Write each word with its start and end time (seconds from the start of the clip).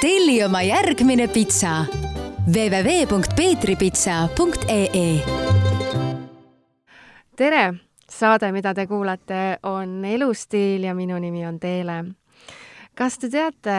telli 0.00 0.44
oma 0.44 0.62
järgmine 0.62 1.28
pitsa 1.28 1.84
www.peetripitsa.ee 2.46 5.20
tere, 7.36 7.74
saade, 8.10 8.52
mida 8.54 8.74
te 8.74 8.86
kuulate, 8.86 9.58
on 9.66 10.04
Elustiil 10.04 10.84
ja 10.86 10.94
minu 10.94 11.18
nimi 11.18 11.46
on 11.46 11.58
Teele. 11.58 12.04
kas 12.94 13.18
te 13.18 13.28
teate 13.30 13.70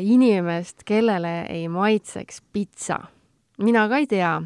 inimest, 0.00 0.84
kellele 0.84 1.46
ei 1.48 1.68
maitseks 1.68 2.42
pitsa? 2.52 2.98
mina 3.58 3.88
ka 3.88 3.96
ei 3.96 4.06
tea. 4.06 4.42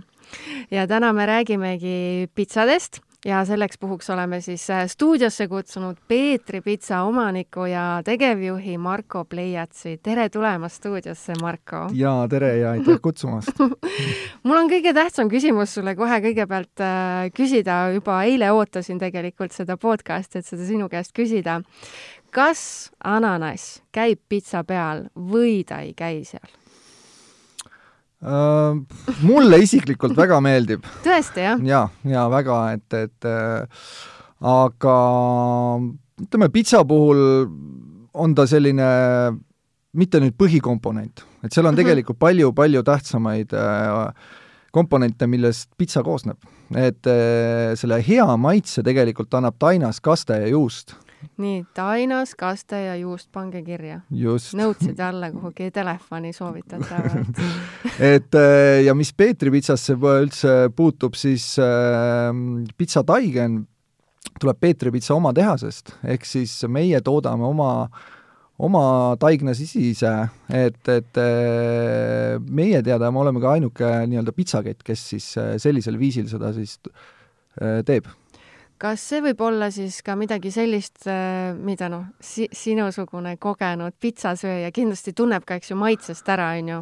ja 0.71 0.87
täna 0.87 1.13
me 1.13 1.27
räägimegi 1.27 2.29
pitsadest 2.35 3.01
ja 3.25 3.45
selleks 3.45 3.79
puhuks 3.79 4.11
oleme 4.11 4.41
siis 4.41 4.71
äh, 4.71 4.85
stuudiosse 4.87 5.49
kutsunud 5.49 5.97
Peetri 6.09 6.61
pitsa 6.61 7.03
omaniku 7.03 7.65
ja 7.67 8.03
tegevjuhi 8.05 8.79
Marko 8.79 9.25
Pleiatsi. 9.25 9.99
tere 10.03 10.29
tulemast 10.29 10.77
stuudiosse, 10.77 11.33
Marko! 11.41 11.89
jaa, 11.93 12.29
tere 12.29 12.57
ja 12.59 12.71
aitäh 12.71 13.01
kutsumast 13.03 13.59
mul 14.47 14.57
on 14.57 14.71
kõige 14.71 14.95
tähtsam 14.95 15.31
küsimus 15.31 15.75
sulle 15.75 15.97
kohe 15.99 16.21
kõigepealt 16.29 16.85
äh, 16.85 17.27
küsida, 17.35 17.89
juba 17.95 18.23
eile 18.23 18.53
ootasin 18.55 19.03
tegelikult 19.03 19.53
seda 19.53 19.77
podcast'i, 19.77 20.39
et 20.39 20.47
seda 20.47 20.65
sinu 20.69 20.89
käest 20.89 21.13
küsida. 21.17 21.61
kas 22.31 22.93
ananass 23.05 23.83
käib 23.93 24.23
pitsa 24.29 24.63
peal 24.65 25.09
või 25.15 25.65
ta 25.67 25.83
ei 25.83 25.95
käi 25.95 26.23
seal? 26.25 26.47
Uh, 28.19 28.81
mulle 29.23 29.61
isiklikult 29.63 30.17
väga 30.19 30.41
meeldib. 30.43 30.87
tõesti, 31.05 31.45
jah? 31.45 31.61
ja, 31.63 31.85
ja 32.03 32.25
väga, 32.33 32.57
et, 32.75 32.97
et 32.99 33.29
äh, 33.31 33.85
aga 34.43 34.95
ütleme, 36.19 36.49
pitsa 36.51 36.81
puhul 36.83 37.21
on 38.19 38.35
ta 38.35 38.49
selline 38.51 38.89
mitte 39.95 40.19
nüüd 40.19 40.35
põhikomponent, 40.35 41.23
et 41.45 41.55
seal 41.55 41.63
on 41.63 41.71
mm 41.71 41.77
-hmm. 41.77 41.79
tegelikult 41.79 42.19
palju-palju 42.19 42.83
tähtsamaid 42.83 43.55
äh, 43.55 44.13
komponente, 44.75 45.27
millest 45.27 45.71
pitsa 45.79 46.03
koosneb. 46.03 46.39
et 46.75 47.07
äh, 47.07 47.77
selle 47.77 48.03
hea 48.03 48.37
maitse 48.37 48.83
tegelikult 48.83 49.35
annab 49.35 49.55
tainas, 49.59 50.01
kaste 50.01 50.43
ja 50.43 50.49
juust 50.49 50.97
nii, 51.39 51.63
tainas, 51.75 52.35
kaste 52.39 52.81
ja 52.83 52.97
juust, 52.99 53.29
pange 53.35 53.63
kirja. 53.67 54.01
nõudsid 54.59 55.01
alla 55.03 55.31
kuhugi 55.35 55.71
telefoni 55.75 56.33
soovitatavalt. 56.37 57.41
Et 58.13 58.39
äh, 58.39 58.83
ja 58.87 58.95
mis 58.99 59.13
Peetri 59.17 59.53
pitsasse 59.55 59.97
üldse 59.99 60.55
puutub, 60.77 61.19
siis 61.19 61.55
äh, 61.63 62.31
pitsataigen 62.79 63.63
tuleb 64.39 64.61
Peetri 64.61 64.93
pitsa 64.95 65.17
oma 65.17 65.33
tehasest, 65.35 65.97
ehk 66.07 66.27
siis 66.29 66.61
meie 66.71 67.01
toodame 67.05 67.47
oma 67.49 67.73
oma 68.59 69.15
taigna 69.23 69.53
sisi 69.55 69.93
ise, 69.93 70.13
et, 70.51 70.81
et 70.91 71.21
äh, 71.23 72.39
meie 72.43 72.83
teada 72.83 73.13
me 73.15 73.23
oleme 73.23 73.43
ka 73.43 73.53
ainuke 73.55 73.93
nii-öelda 74.11 74.35
pitsakett, 74.35 74.83
kes 74.87 75.05
siis 75.15 75.29
äh, 75.39 75.53
sellisel 75.63 75.99
viisil 76.01 76.27
seda 76.31 76.51
siis 76.57 76.81
teeb 77.59 78.07
kas 78.81 79.03
see 79.11 79.23
võib 79.25 79.41
olla 79.49 79.71
siis 79.75 80.01
ka 80.07 80.15
midagi 80.19 80.53
sellist, 80.55 81.03
äh, 81.11 81.51
mida 81.55 81.91
noh 81.93 82.07
si, 82.21 82.49
sinusugune 82.55 83.37
kogenud 83.41 83.97
pitsasööja 84.01 84.71
kindlasti 84.75 85.15
tunneb 85.17 85.47
ka, 85.49 85.59
eks 85.59 85.73
ju, 85.73 85.79
maitsest 85.81 86.31
ära, 86.35 86.53
on 86.61 86.73
ju? 86.73 86.79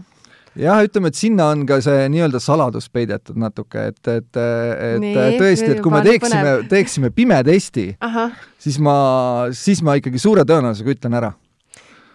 jah, 0.61 0.83
ütleme, 0.85 1.13
et 1.13 1.19
sinna 1.19 1.51
on 1.53 1.65
ka 1.69 1.81
see 1.85 2.07
nii-öelda 2.13 2.41
saladus 2.43 2.89
peidetud 2.93 3.39
natuke, 3.41 3.89
et, 3.93 4.01
et, 4.09 4.39
et 4.41 5.01
Nii, 5.03 5.41
tõesti, 5.41 5.73
et 5.75 5.83
kui 5.85 5.93
me 5.93 6.05
teeksime, 6.07 6.55
teeksime 6.71 7.13
pime 7.17 7.41
testi, 7.47 7.91
siis 8.63 8.79
ma, 8.83 8.97
siis 9.57 9.83
ma 9.85 9.99
ikkagi 10.01 10.21
suure 10.23 10.47
tõenäosusega 10.49 10.97
ütlen 10.97 11.21
ära 11.21 11.35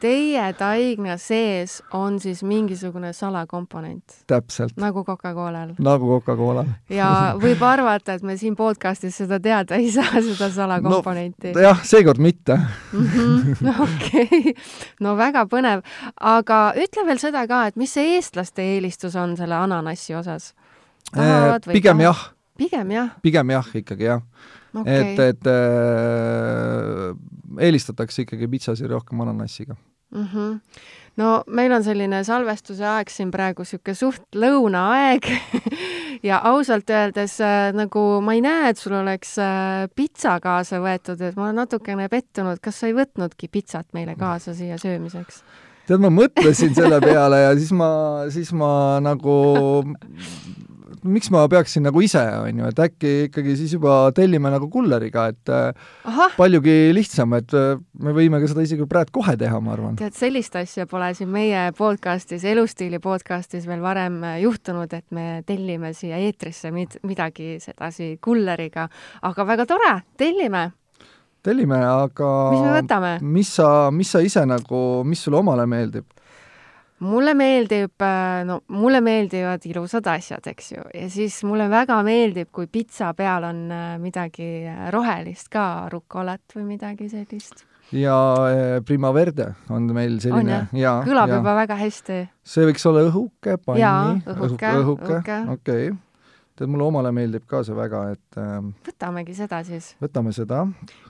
Teie 0.01 0.47
taigna 0.57 1.13
sees 1.21 1.75
on 1.93 2.15
siis 2.19 2.39
mingisugune 2.43 3.11
salakomponent? 3.13 4.15
täpselt. 4.27 4.73
nagu 4.81 5.03
Coca-Colal? 5.05 5.75
nagu 5.79 6.07
Coca-Colal. 6.15 6.71
ja 6.89 7.09
võib 7.41 7.61
arvata, 7.65 8.15
et 8.17 8.25
me 8.25 8.33
siin 8.37 8.55
podcastis 8.57 9.19
seda 9.21 9.37
teada 9.39 9.77
ei 9.77 9.91
saa, 9.93 10.23
seda 10.25 10.49
salakomponenti 10.53 11.53
no,. 11.53 11.61
jah, 11.67 11.83
seekord 11.85 12.21
mitte 12.23 12.57
mhm, 12.57 13.69
okei, 13.85 14.55
no 15.05 15.13
väga 15.19 15.45
põnev. 15.51 15.85
aga 16.17 16.63
ütle 16.81 17.05
veel 17.11 17.21
seda 17.21 17.45
ka, 17.51 17.67
et 17.69 17.77
mis 17.77 17.93
see 17.93 18.15
eestlaste 18.15 18.65
eelistus 18.73 19.19
on 19.19 19.37
selle 19.37 19.59
ananassi 19.59 20.17
osas? 20.17 20.55
pigem 21.69 22.01
jah. 22.07 22.25
pigem 22.57 22.97
jah? 22.97 23.13
pigem 23.21 23.53
jah, 23.53 23.69
ikkagi 23.83 24.09
jah 24.09 24.25
okay.. 24.73 25.13
et, 25.13 25.23
et 25.29 25.53
äh, 25.53 27.13
eelistatakse 27.69 28.25
ikkagi 28.25 28.49
pitsasi 28.57 28.89
rohkem 28.89 29.21
ananassiga 29.21 29.77
mm. 30.11 30.27
-hmm. 30.33 30.59
no 31.17 31.43
meil 31.47 31.71
on 31.71 31.83
selline 31.83 32.23
salvestuse 32.23 32.85
aeg 32.85 33.09
siin 33.09 33.31
praegu 33.31 33.65
niisugune 33.65 33.95
suht 33.95 34.35
lõunaaeg 34.35 35.31
ja 36.29 36.41
ausalt 36.43 36.89
öeldes 36.89 37.39
äh, 37.41 37.71
nagu 37.73 38.21
ma 38.21 38.33
ei 38.33 38.41
näe, 38.41 38.69
et 38.69 38.77
sul 38.77 38.93
oleks 38.93 39.37
äh, 39.39 39.89
pitsa 39.95 40.39
kaasa 40.39 40.79
võetud, 40.83 41.21
et 41.21 41.35
ma 41.35 41.49
olen 41.49 41.61
natukene 41.63 42.09
pettunud, 42.09 42.59
kas 42.61 42.79
sa 42.79 42.87
ei 42.87 42.95
võtnudki 42.95 43.47
pitsat 43.51 43.87
meile 43.93 44.15
kaasa 44.15 44.53
siia 44.53 44.77
söömiseks? 44.77 45.43
tead, 45.87 45.99
ma 45.99 46.11
mõtlesin 46.13 46.75
selle 46.77 47.01
peale 47.03 47.41
ja 47.41 47.55
siis 47.57 47.71
ma, 47.75 47.91
siis 48.29 48.53
ma 48.53 48.99
nagu 49.03 49.35
miks 51.03 51.31
ma 51.33 51.43
peaksin 51.51 51.85
nagu 51.87 52.01
ise, 52.03 52.21
on 52.41 52.61
ju, 52.61 52.69
et 52.71 52.81
äkki 52.85 53.11
ikkagi 53.27 53.55
siis 53.59 53.75
juba 53.75 53.95
tellime 54.15 54.51
nagu 54.53 54.67
kulleriga, 54.71 55.27
et 55.33 55.51
äh, 55.51 55.87
Aha. 56.09 56.27
paljugi 56.37 56.91
lihtsam, 56.95 57.33
et 57.37 57.55
äh, 57.57 57.79
me 58.01 58.13
võime 58.15 58.41
ka 58.41 58.49
seda 58.51 58.65
isegi 58.65 58.87
praegu 58.89 59.15
kohe 59.21 59.35
teha, 59.39 59.61
ma 59.63 59.75
arvan. 59.75 59.97
tead, 60.01 60.15
sellist 60.17 60.57
asja 60.59 60.87
pole 60.89 61.11
siin 61.17 61.31
meie 61.33 61.67
podcastis, 61.77 62.45
Elustiili 62.51 63.01
podcastis 63.03 63.65
veel 63.69 63.81
varem 63.83 64.21
äh, 64.27 64.37
juhtunud, 64.45 64.93
et 64.93 65.07
me 65.15 65.41
tellime 65.47 65.93
siia 65.97 66.21
eetrisse 66.21 66.73
mid-, 66.75 66.99
midagi 67.07 67.55
sedasi 67.63 68.15
kulleriga, 68.21 68.87
aga 69.27 69.49
väga 69.53 69.67
tore, 69.69 69.95
tellime 70.21 70.69
tellime, 71.41 71.77
aga 71.81 72.31
mis 72.53 72.61
me 72.61 72.73
võtame? 72.75 73.11
mis 73.25 73.51
sa, 73.57 73.67
mis 73.93 74.11
sa 74.13 74.21
ise 74.21 74.43
nagu, 74.45 75.01
mis 75.07 75.23
sulle 75.25 75.41
omale 75.41 75.65
meeldib? 75.69 76.05
Mulle 77.01 77.33
meeldib, 77.37 78.01
äh, 78.01 78.45
no 78.45 78.61
mulle 78.73 79.01
meeldivad 79.01 79.65
ilusad 79.69 80.07
asjad, 80.11 80.47
eks 80.51 80.71
ju, 80.75 80.81
ja 80.93 81.09
siis 81.11 81.43
mulle 81.47 81.69
väga 81.71 82.03
meeldib, 82.05 82.49
kui 82.53 82.67
pitsa 82.71 83.13
peal 83.17 83.43
on 83.49 83.71
äh, 83.73 83.97
midagi 84.01 84.49
rohelist 84.93 85.49
ka, 85.53 85.65
rukolat 85.91 86.55
või 86.55 86.63
midagi 86.75 87.09
sellist. 87.11 87.55
ja 87.91 88.17
äh, 88.47 88.83
Primaverde 88.85 89.53
on 89.69 89.93
meil 89.95 90.19
selline. 90.23 90.67
kõlab 90.71 91.29
ja. 91.29 91.35
juba 91.39 91.53
väga 91.63 91.75
hästi. 91.81 92.17
see 92.43 92.65
võiks 92.69 92.83
olla 92.89 93.01
õhuke, 93.09 93.57
panni. 93.65 93.83
õhuke, 94.35 94.69
õhuke, 94.83 95.15
okei 95.17 95.41
okay. 95.55 95.83
tead, 96.55 96.69
mulle 96.69 96.83
omale 96.89 97.11
meeldib 97.15 97.43
ka 97.49 97.57
see 97.65 97.75
väga, 97.77 97.99
et 98.17 98.31
äh, 98.41 98.59
võtamegi 98.87 99.33
seda 99.37 99.57
siis. 99.67 99.85
võtame 100.03 100.31
seda. 100.37 100.57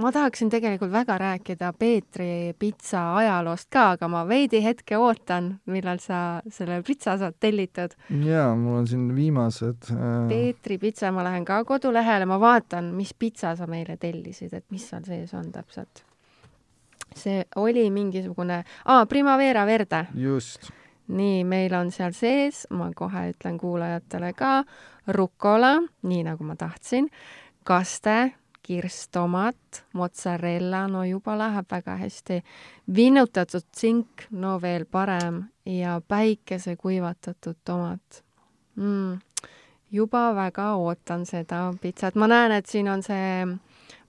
ma 0.00 0.12
tahaksin 0.12 0.50
tegelikult 0.50 0.92
väga 0.92 1.18
rääkida 1.18 1.72
Peetri 1.78 2.54
pitsa 2.58 3.02
ajaloost 3.16 3.68
ka, 3.72 3.90
aga 3.96 4.08
ma 4.08 4.22
veidi 4.28 4.62
hetke 4.64 4.98
ootan, 4.98 5.52
millal 5.70 6.00
sa 6.02 6.40
selle 6.48 6.80
pitsa 6.86 7.16
saad 7.20 7.36
tellitud. 7.40 7.94
jaa, 8.24 8.54
mul 8.56 8.80
on 8.80 8.88
siin 8.88 9.08
viimased 9.16 9.90
äh... 9.92 10.28
Peetri 10.28 10.78
pitsa, 10.78 11.12
ma 11.12 11.24
lähen 11.26 11.44
ka 11.44 11.62
kodulehele, 11.64 12.26
ma 12.26 12.40
vaatan, 12.40 12.92
mis 12.96 13.14
pitsa 13.14 13.54
sa 13.56 13.66
meile 13.70 13.96
tellisid, 14.00 14.54
et 14.54 14.66
mis 14.70 14.88
seal 14.88 15.04
sees 15.06 15.34
on 15.34 15.52
täpselt. 15.52 16.04
see 17.16 17.44
oli 17.56 17.88
mingisugune, 17.90 18.62
aa, 18.84 19.06
Primavera 19.06 19.66
Verde. 19.66 20.06
just. 20.14 20.70
nii, 21.08 21.44
meil 21.44 21.74
on 21.74 21.90
seal 21.90 22.12
sees, 22.14 22.66
ma 22.70 22.92
kohe 22.94 23.30
ütlen 23.32 23.58
kuulajatele 23.58 24.32
ka, 24.32 24.64
rukola, 25.08 25.80
nii 26.02 26.22
nagu 26.28 26.44
ma 26.46 26.56
tahtsin, 26.56 27.10
kaste 27.64 28.32
kirstomat, 28.70 29.82
mozzarella, 29.98 30.84
no 30.86 31.02
juba 31.04 31.34
läheb 31.38 31.66
väga 31.70 31.96
hästi, 31.98 32.36
vinnutatud 32.94 33.66
tsink, 33.72 34.28
no 34.30 34.58
veel 34.62 34.84
parem, 34.86 35.42
ja 35.66 35.96
päikese 36.08 36.76
kuivatatud 36.78 37.58
tomat 37.66 38.22
mm,. 38.76 39.18
juba 39.90 40.28
väga 40.34 40.74
ootan 40.78 41.26
seda 41.26 41.64
pitsat, 41.82 42.14
ma 42.14 42.28
näen, 42.30 42.54
et 42.60 42.70
siin 42.70 42.88
on 42.92 43.02
see 43.02 43.48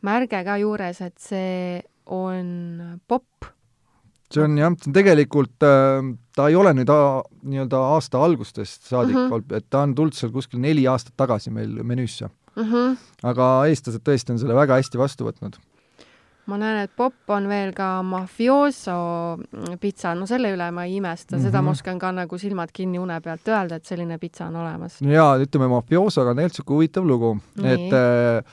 märge 0.05 0.43
ka 0.45 0.57
juures, 0.61 1.01
et 1.01 1.17
see 1.17 1.81
on 2.05 2.99
popp. 3.07 3.49
see 4.31 4.43
on 4.45 4.59
jah, 4.61 4.77
tegelikult 4.93 5.65
äh, 5.65 6.05
ta 6.37 6.51
ei 6.51 6.55
ole 6.55 6.75
nüüd 6.77 6.91
nii-öelda 6.91 7.81
aasta 7.95 8.21
algustest 8.21 8.85
saadik 8.93 9.17
mm, 9.17 9.33
-hmm. 9.33 9.57
et 9.57 9.65
ta 9.69 9.81
on 9.87 9.95
tulnud 9.95 10.13
seal 10.13 10.31
kuskil 10.31 10.61
neli 10.61 10.85
aastat 10.87 11.17
tagasi 11.17 11.49
meil 11.49 11.81
menüüsse. 11.83 12.29
Mm. 12.63 12.71
-hmm. 12.71 12.97
aga 13.23 13.51
eestlased 13.67 14.05
tõesti 14.07 14.35
on 14.35 14.39
selle 14.39 14.55
väga 14.55 14.79
hästi 14.79 14.97
vastu 14.97 15.27
võtnud. 15.27 15.59
ma 16.45 16.57
näen, 16.57 16.81
et 16.83 16.91
popp 16.97 17.29
on 17.29 17.47
veel 17.47 17.69
ka 17.73 18.01
mafioso 18.03 19.37
pitsa, 19.79 20.15
no 20.17 20.25
selle 20.27 20.51
üle 20.55 20.71
ma 20.71 20.85
ei 20.85 20.95
imesta 20.97 21.35
mm, 21.35 21.39
-hmm. 21.39 21.45
seda 21.45 21.61
Mhm. 21.61 21.65
ma 21.65 21.71
oskan 21.71 21.99
ka 21.99 22.11
nagu 22.11 22.37
silmad 22.37 22.71
kinni 22.73 22.99
une 22.99 23.21
pealt 23.21 23.47
öelda, 23.47 23.75
et 23.75 23.85
selline 23.85 24.17
pitsa 24.17 24.47
on 24.47 24.55
olemas. 24.55 25.01
jaa, 25.01 25.37
ütleme 25.37 25.67
mafiosoga 25.67 26.29
on 26.29 26.35
tegelikult 26.35 26.51
niisugune 26.51 26.75
huvitav 26.75 27.07
lugu, 27.07 27.37
et 27.63 27.93
äh, 27.93 28.43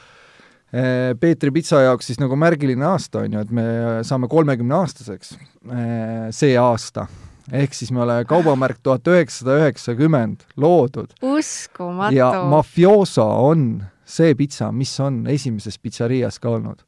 äh, 0.75 1.14
Peetri 1.20 1.50
pitsa 1.50 1.81
jaoks 1.81 2.06
siis 2.06 2.20
nagu 2.20 2.37
märgiline 2.37 2.84
aasta 2.84 3.25
on 3.25 3.32
ju, 3.32 3.40
et 3.40 3.50
me 3.50 3.64
saame 4.02 4.28
kolmekümne 4.28 4.75
aastaseks 4.75 5.34
äh, 5.34 6.28
see 6.31 6.56
aasta. 6.58 7.06
ehk 7.52 7.72
siis 7.72 7.90
me 7.93 8.02
oleme 8.05 8.25
kaubamärk 8.28 8.76
tuhat 8.82 9.06
üheksasada 9.08 9.55
üheksakümmend 9.62 10.44
loodud 10.56 11.14
uskumatu. 11.22 12.16
ja 12.16 12.44
mafioso 12.44 13.25
on 13.25 13.82
see 14.08 14.34
pitsa, 14.38 14.72
mis 14.72 14.94
on 15.05 15.26
esimeses 15.31 15.78
pitserias 15.78 16.40
ka 16.40 16.56
olnud. 16.56 16.84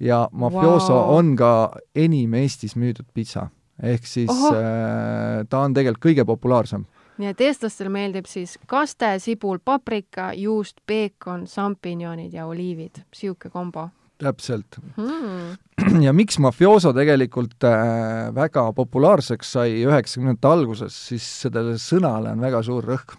ja 0.00 0.28
mafioso 0.32 0.94
wow. 0.94 1.16
on 1.18 1.36
ka 1.36 1.72
enim 1.94 2.34
Eestis 2.34 2.76
müüdud 2.76 3.08
pitsa. 3.14 3.48
ehk 3.82 4.06
siis 4.06 4.30
Ohoh. 4.30 4.54
äh, 4.54 5.44
ta 5.48 5.58
on 5.58 5.74
tegelikult 5.74 6.04
kõige 6.04 6.24
populaarsem. 6.24 6.86
nii 7.18 7.28
et 7.32 7.40
eestlastele 7.40 7.90
meeldib 7.90 8.26
siis 8.26 8.58
kaste, 8.66 9.18
sibul, 9.18 9.58
paprika, 9.64 10.32
juust, 10.34 10.80
peekon, 10.86 11.46
šampinjonid 11.46 12.32
ja 12.32 12.46
oliivid. 12.46 13.04
sihuke 13.12 13.50
kombo 13.50 13.88
täpselt. 14.18 14.78
hmm. 14.96 16.02
ja 16.06 16.12
miks 16.12 16.38
mafioso 16.42 16.92
tegelikult 16.96 17.64
äh, 17.66 18.34
väga 18.34 18.68
populaarseks 18.76 19.54
sai 19.58 19.78
üheksakümnendate 19.86 20.50
alguses, 20.50 20.98
siis 21.10 21.26
sellele 21.44 21.78
sõnale 21.82 22.34
on 22.34 22.42
väga 22.42 22.62
suur 22.66 22.86
rõhk. 22.92 23.16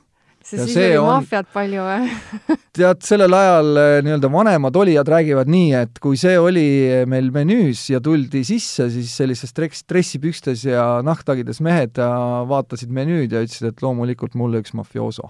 See 0.49 0.57
Ja 0.59 0.65
siis 0.65 0.75
see 0.75 0.87
oli 0.89 0.97
on- 0.99 1.09
maffiat 1.13 1.49
palju 1.53 1.85
või? 1.85 2.09
tead, 2.79 3.01
sellel 3.05 3.35
ajal 3.37 3.69
äh, 3.81 3.95
nii-öelda 4.05 4.31
vanemad 4.33 4.79
olijad 4.81 5.09
räägivad 5.13 5.49
nii, 5.51 5.71
et 5.83 5.99
kui 6.03 6.17
see 6.19 6.35
oli 6.41 6.65
meil 7.09 7.29
menüüs 7.35 7.85
ja 7.93 8.01
tuldi 8.03 8.41
sisse, 8.47 8.89
siis 8.93 9.11
sellises 9.19 9.53
dress, 9.57 9.83
dressipükstes 9.89 10.65
ja 10.69 10.87
nahktagides 11.05 11.61
mehed 11.65 11.99
äh, 12.01 12.15
vaatasid 12.49 12.91
menüüd 12.95 13.35
ja 13.35 13.43
ütlesid, 13.45 13.69
et 13.73 13.83
loomulikult 13.85 14.35
mulle 14.39 14.61
üks 14.63 14.73
mafioso. 14.77 15.29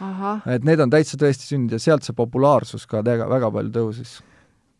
ahah, 0.00 0.42
et 0.46 0.64
need 0.66 0.80
on 0.80 0.90
täitsa 0.90 1.18
tõesti 1.18 1.48
sündinud 1.48 1.74
ja 1.74 1.82
sealt 1.82 2.06
see 2.06 2.14
populaarsus 2.16 2.86
ka 2.86 3.00
tega, 3.06 3.26
väga 3.30 3.50
palju 3.54 3.72
tõusis. 3.74 4.18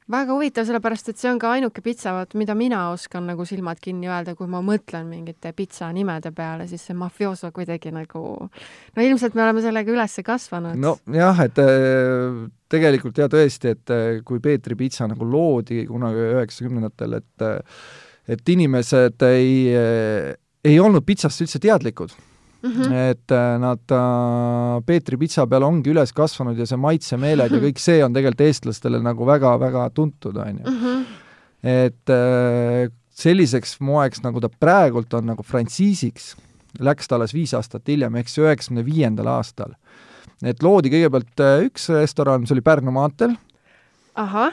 Väga 0.08 0.34
huvitav, 0.34 0.66
sellepärast 0.69 1.10
et 1.12 1.20
see 1.20 1.31
on 1.31 1.38
ka 1.40 1.52
ainuke 1.56 1.82
pitsa, 1.84 2.14
vaat 2.16 2.34
mida 2.38 2.55
mina 2.58 2.87
oskan 2.93 3.26
nagu 3.28 3.44
silmad 3.49 3.81
kinni 3.82 4.08
öelda, 4.08 4.34
kui 4.38 4.49
ma 4.50 4.60
mõtlen 4.64 5.08
mingite 5.10 5.52
pitsa 5.56 5.90
nimede 5.94 6.32
peale, 6.37 6.69
siis 6.70 6.87
see 6.88 6.96
mafioso 6.99 7.50
kuidagi 7.55 7.93
nagu, 7.94 8.22
no 8.49 9.05
ilmselt 9.05 9.37
me 9.37 9.44
oleme 9.44 9.64
sellega 9.64 9.93
üles 9.93 10.19
kasvanud. 10.25 10.78
nojah, 10.81 11.43
et 11.44 11.60
äh, 11.62 12.40
tegelikult 12.72 13.20
jah, 13.20 13.31
tõesti, 13.32 13.75
et 13.76 13.94
äh, 13.94 14.06
kui 14.25 14.40
Peetri 14.44 14.78
pitsa 14.78 15.08
nagu 15.10 15.28
loodi 15.28 15.84
kunagi 15.88 16.31
üheksakümnendatel, 16.38 17.20
et 17.20 17.49
äh, 17.49 17.82
et 18.28 18.50
inimesed 18.52 19.22
ei, 19.25 19.70
ei 19.72 20.75
olnud 20.84 21.06
pitsast 21.08 21.40
üldse 21.40 21.56
teadlikud 21.64 22.12
mm. 22.62 22.70
-hmm. 22.70 22.93
et 23.10 23.31
äh, 23.31 23.58
nad 23.58 23.94
äh, 23.94 24.82
Peetri 24.87 25.16
pitsa 25.16 25.46
peal 25.46 25.62
ongi 25.62 25.93
üles 25.93 26.12
kasvanud 26.12 26.58
ja 26.58 26.66
see 26.66 26.81
maitsemeeled 26.81 27.52
ja 27.52 27.62
kõik 27.62 27.82
see 27.82 28.05
on 28.05 28.12
tegelikult 28.12 28.46
eestlastele 28.46 29.02
nagu 29.02 29.26
väga-väga 29.26 29.90
tuntud, 29.94 30.37
on 30.37 30.60
ju. 30.64 30.72
-hmm. 30.72 31.05
et 31.62 32.10
äh, 32.10 32.93
selliseks 33.10 33.81
moeks, 33.81 34.22
nagu 34.22 34.40
ta 34.40 34.49
praegult 34.49 35.14
on 35.14 35.26
nagu 35.26 35.43
frantsiisiks, 35.43 36.37
läks 36.78 37.08
ta 37.08 37.16
alles 37.16 37.34
viis 37.34 37.55
aastat 37.55 37.88
hiljem, 37.88 38.14
ehk 38.16 38.28
siis 38.28 38.44
üheksakümne 38.44 38.84
viiendal 38.87 39.26
aastal. 39.26 39.75
et 40.43 40.62
loodi 40.62 40.90
kõigepealt 40.90 41.40
äh, 41.43 41.66
üks 41.66 41.88
restoran, 41.88 42.40
mis 42.40 42.52
oli 42.54 42.62
Pärnu 42.62 42.94
maanteel, 42.94 43.34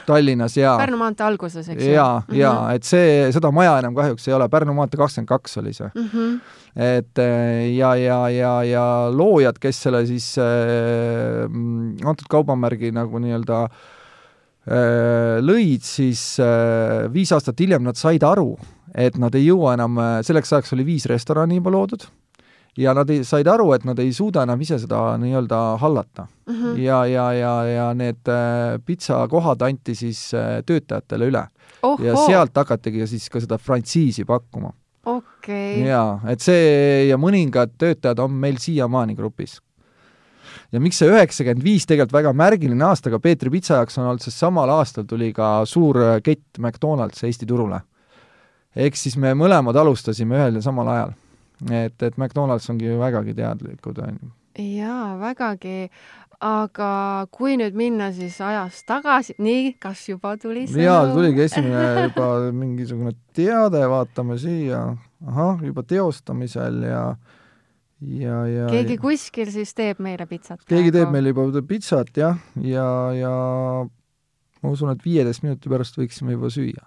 Tallinnas 0.06 0.56
ja 0.56 0.76
Pärnu 0.78 0.98
maantee 1.00 1.26
alguses, 1.26 1.68
eks 1.72 1.82
ju? 1.82 1.92
ja, 1.94 2.06
ja 2.34 2.52
et 2.76 2.86
see, 2.86 3.26
seda 3.34 3.50
maja 3.54 3.76
enam 3.80 3.96
kahjuks 3.96 4.28
ei 4.28 4.36
ole, 4.36 4.48
Pärnu 4.52 4.74
maantee 4.76 5.00
kakskümmend 5.00 5.30
kaks 5.30 5.58
oli 5.62 5.74
see. 5.76 5.90
mm. 5.94 6.08
-hmm. 6.12 6.38
et 6.88 7.18
äh, 7.22 7.76
ja, 7.76 7.94
ja, 7.96 8.20
ja, 8.30 8.54
ja 8.64 8.86
loojad, 9.10 9.58
kes 9.62 9.82
selle 9.82 10.04
siis 10.06 10.36
äh, 10.38 11.48
mm, 11.48 12.06
antud 12.06 12.28
kaubamärgi 12.30 12.92
nagu 12.94 13.18
nii-öelda 13.22 13.62
äh, 13.66 15.38
lõid, 15.42 15.82
siis 15.82 16.38
äh, 16.40 17.12
viis 17.12 17.32
aastat 17.32 17.60
hiljem 17.60 17.82
nad 17.82 17.96
said 17.96 18.22
aru, 18.22 18.56
et 18.94 19.18
nad 19.18 19.34
ei 19.34 19.48
jõua 19.48 19.74
enam, 19.74 19.98
selleks 20.22 20.52
ajaks 20.52 20.72
oli 20.72 20.86
viis 20.86 21.06
restorani 21.10 21.58
juba 21.58 21.70
loodud, 21.74 22.06
ja 22.76 22.94
nad 22.94 23.10
ei, 23.10 23.24
said 23.24 23.48
aru, 23.48 23.72
et 23.72 23.84
nad 23.84 23.98
ei 23.98 24.12
suuda 24.12 24.42
enam 24.42 24.60
ise 24.60 24.78
seda 24.78 25.16
nii-öelda 25.18 25.76
hallata 25.82 26.26
Mm 26.46 26.54
-hmm. 26.54 26.78
ja, 26.78 27.06
ja, 27.06 27.32
ja, 27.32 27.64
ja 27.64 27.94
need 27.94 28.28
äh, 28.28 28.78
pitsakohad 28.86 29.60
anti 29.62 29.94
siis 29.94 30.34
äh, 30.34 30.62
töötajatele 30.66 31.26
üle 31.26 31.46
ja 31.98 32.16
sealt 32.26 32.56
hakatigi 32.56 33.06
siis 33.06 33.28
ka 33.30 33.40
seda 33.40 33.58
frantsiisi 33.58 34.24
pakkuma. 34.24 34.72
okei 35.04 35.80
okay., 35.80 35.88
jaa, 35.88 36.20
et 36.28 36.40
see 36.40 37.06
ja 37.08 37.18
mõningad 37.18 37.76
töötajad 37.78 38.18
on 38.22 38.32
meil 38.32 38.58
siiamaani 38.62 39.14
grupis. 39.14 39.60
ja 40.72 40.80
miks 40.80 40.98
see 40.98 41.10
üheksakümmend 41.10 41.64
viis 41.64 41.86
tegelikult 41.86 42.12
väga 42.12 42.32
märgiline 42.32 42.84
aasta 42.84 43.10
ka 43.10 43.18
Peetri 43.18 43.50
pitsa 43.50 43.74
jaoks 43.74 43.98
on 43.98 44.06
olnud, 44.06 44.22
sest 44.22 44.38
samal 44.38 44.70
aastal 44.70 45.04
tuli 45.04 45.32
ka 45.32 45.64
suur 45.64 46.00
äh, 46.02 46.22
kett 46.22 46.58
McDonalds 46.58 47.24
Eesti 47.24 47.46
turule. 47.46 47.80
ehk 48.76 48.96
siis 48.96 49.16
me 49.16 49.34
mõlemad 49.34 49.76
alustasime 49.76 50.36
ühel 50.36 50.54
ja 50.54 50.62
samal 50.62 50.88
ajal. 50.88 51.14
Et, 51.70 51.96
et 52.02 52.16
McDonalds 52.16 52.68
ongi 52.72 52.96
vägagi 53.00 53.34
teadlikud, 53.36 54.00
on 54.04 54.18
ju. 54.20 54.30
jaa, 54.76 55.16
vägagi, 55.20 55.90
aga 56.44 56.90
kui 57.32 57.56
nüüd 57.60 57.76
minna 57.76 58.10
siis 58.16 58.38
ajas 58.44 58.82
tagasi, 58.88 59.36
nii, 59.42 59.74
kas 59.80 60.06
juba 60.08 60.36
tuli 60.40 60.66
see 60.70 60.84
jaa, 60.86 61.06
tuligi 61.12 61.44
esimene 61.48 62.06
juba 62.08 62.30
mingisugune 62.52 63.16
teade, 63.36 63.82
vaatame 63.92 64.38
siia, 64.40 64.84
ahah, 65.26 65.64
juba 65.64 65.84
teostamisel 65.86 66.82
ja 66.88 67.02
ja, 68.04 68.40
ja 68.44 68.66
keegi 68.68 68.98
kuskil 69.00 69.48
siis 69.48 69.72
teeb 69.76 70.02
meile 70.04 70.26
pitsat 70.28 70.66
keegi 70.68 70.92
teeb 70.92 71.12
meile 71.14 71.32
juba 71.32 71.62
pitsat 71.64 72.12
jah, 72.16 72.36
ja, 72.60 72.88
ja 73.16 73.36
ma 74.62 74.74
usun, 74.74 74.92
et 74.92 75.04
viieteist 75.04 75.44
minuti 75.46 75.70
pärast 75.72 75.98
võiksime 75.98 76.36
juba 76.36 76.50
süüa. 76.52 76.84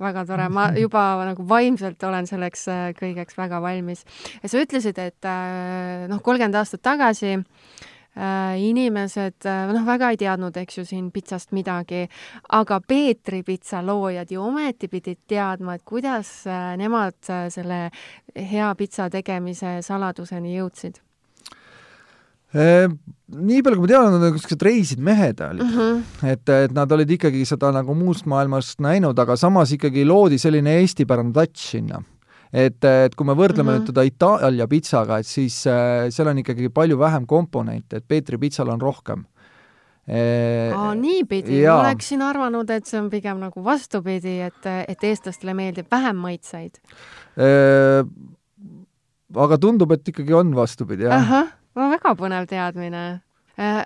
Väga 0.00 0.24
tore, 0.28 0.48
ma 0.52 0.70
juba 0.84 1.04
nagu 1.28 1.46
vaimselt 1.48 2.02
olen 2.08 2.28
selleks 2.28 2.66
äh, 2.72 2.88
kõigeks 2.98 3.38
väga 3.38 3.60
valmis. 3.62 4.04
ja 4.42 4.50
sa 4.50 4.62
ütlesid, 4.62 4.98
et 4.98 5.28
äh, 5.28 6.06
noh, 6.10 6.22
kolmkümmend 6.24 6.58
aastat 6.60 6.82
tagasi 6.86 7.34
äh, 7.36 8.54
inimesed 8.64 9.48
noh, 9.74 9.84
väga 9.86 10.12
ei 10.14 10.20
teadnud, 10.20 10.56
eks 10.62 10.80
ju, 10.80 10.86
siin 10.88 11.10
pitsast 11.14 11.54
midagi, 11.56 12.06
aga 12.56 12.80
Peetri 12.80 13.42
pitsa 13.46 13.84
loojad 13.84 14.32
ju 14.32 14.42
ometi 14.44 14.88
pidid 14.92 15.22
teadma, 15.28 15.76
et 15.76 15.86
kuidas 15.86 16.32
nemad 16.80 17.20
selle 17.52 17.86
hea 18.34 18.72
pitsa 18.78 19.10
tegemise 19.12 19.78
saladuseni 19.86 20.56
jõudsid 20.58 21.00
nii 22.50 23.62
palju, 23.62 23.78
kui 23.78 23.86
ma 23.86 23.90
tean, 23.90 24.08
nad 24.10 24.18
on 24.18 24.32
niisugused 24.34 24.64
reisid 24.66 25.02
mehed 25.06 25.40
olid 25.44 25.62
mm. 25.62 25.74
-hmm. 25.76 26.30
et, 26.32 26.48
et 26.66 26.72
nad 26.74 26.92
olid 26.92 27.10
ikkagi 27.16 27.44
seda 27.46 27.70
nagu 27.74 27.94
muust 27.94 28.26
maailmast 28.26 28.80
näinud, 28.82 29.18
aga 29.18 29.36
samas 29.36 29.72
ikkagi 29.72 30.04
loodi 30.04 30.38
selline 30.38 30.80
eestipärane 30.80 31.32
touch 31.32 31.70
sinna. 31.70 32.02
et, 32.52 32.84
et 32.84 33.14
kui 33.14 33.26
me 33.26 33.32
võrdleme 33.38 33.70
mm 33.70 33.76
-hmm. 33.76 33.78
nüüd 33.78 33.86
teda 33.86 34.02
Itaalia 34.02 34.66
pitsaga, 34.66 35.18
et 35.18 35.26
siis 35.26 35.66
äh, 35.66 36.10
seal 36.10 36.28
on 36.28 36.38
ikkagi 36.38 36.68
palju 36.68 36.98
vähem 36.98 37.26
komponente, 37.26 37.96
et 37.96 38.08
Peetri 38.08 38.38
pitsal 38.38 38.68
on 38.68 38.80
rohkem 38.80 39.24
e. 40.08 40.72
Aa, 40.74 40.94
niipidi, 40.94 41.62
ma 41.66 41.80
oleksin 41.80 42.22
arvanud, 42.22 42.70
et 42.70 42.86
see 42.86 43.00
on 43.00 43.10
pigem 43.10 43.38
nagu 43.38 43.64
vastupidi, 43.64 44.40
et, 44.40 44.66
et 44.88 45.04
eestlastele 45.04 45.54
meeldib 45.54 45.86
vähem 45.90 46.16
maitseid. 46.16 46.80
Aga 49.36 49.58
tundub, 49.58 49.92
et 49.92 50.08
ikkagi 50.08 50.34
on 50.34 50.56
vastupidi, 50.56 51.04
jah. 51.04 51.59
Väga 51.88 52.14
põnev 52.18 52.46
teadmine. 52.50 53.20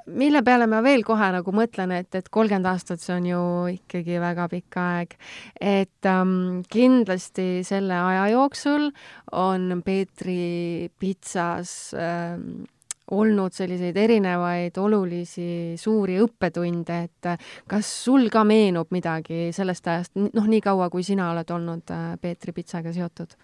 mille 0.07 0.43
peale 0.47 0.67
ma 0.71 0.83
veel 0.85 1.03
kohe 1.03 1.31
nagu 1.35 1.51
mõtlen, 1.51 1.91
et, 1.97 2.15
et 2.15 2.29
kolmkümmend 2.31 2.69
aastat, 2.71 3.01
see 3.03 3.15
on 3.17 3.25
ju 3.27 3.41
ikkagi 3.73 4.21
väga 4.23 4.47
pikk 4.53 4.77
aeg. 4.79 5.17
et 5.61 6.07
ähm, 6.07 6.63
kindlasti 6.71 7.65
selle 7.67 7.95
aja 7.95 8.29
jooksul 8.35 8.91
on 9.33 9.83
Peetri 9.85 10.91
pitsas 10.99 11.95
ähm, 11.99 12.67
olnud 13.11 13.53
selliseid 13.53 13.97
erinevaid 14.01 14.79
olulisi 14.81 15.75
suuri 15.81 16.17
õppetunde, 16.25 16.99
et 17.05 17.29
äh, 17.29 17.49
kas 17.69 17.89
sul 18.05 18.29
ka 18.33 18.45
meenub 18.49 18.93
midagi 18.95 19.51
sellest 19.53 19.89
ajast, 19.93 20.15
noh, 20.17 20.49
nii 20.49 20.63
kaua, 20.65 20.89
kui 20.93 21.05
sina 21.05 21.31
oled 21.33 21.51
olnud 21.51 21.93
äh, 21.95 22.13
Peetri 22.21 22.55
pitsaga 22.57 22.95
seotud? 22.97 23.37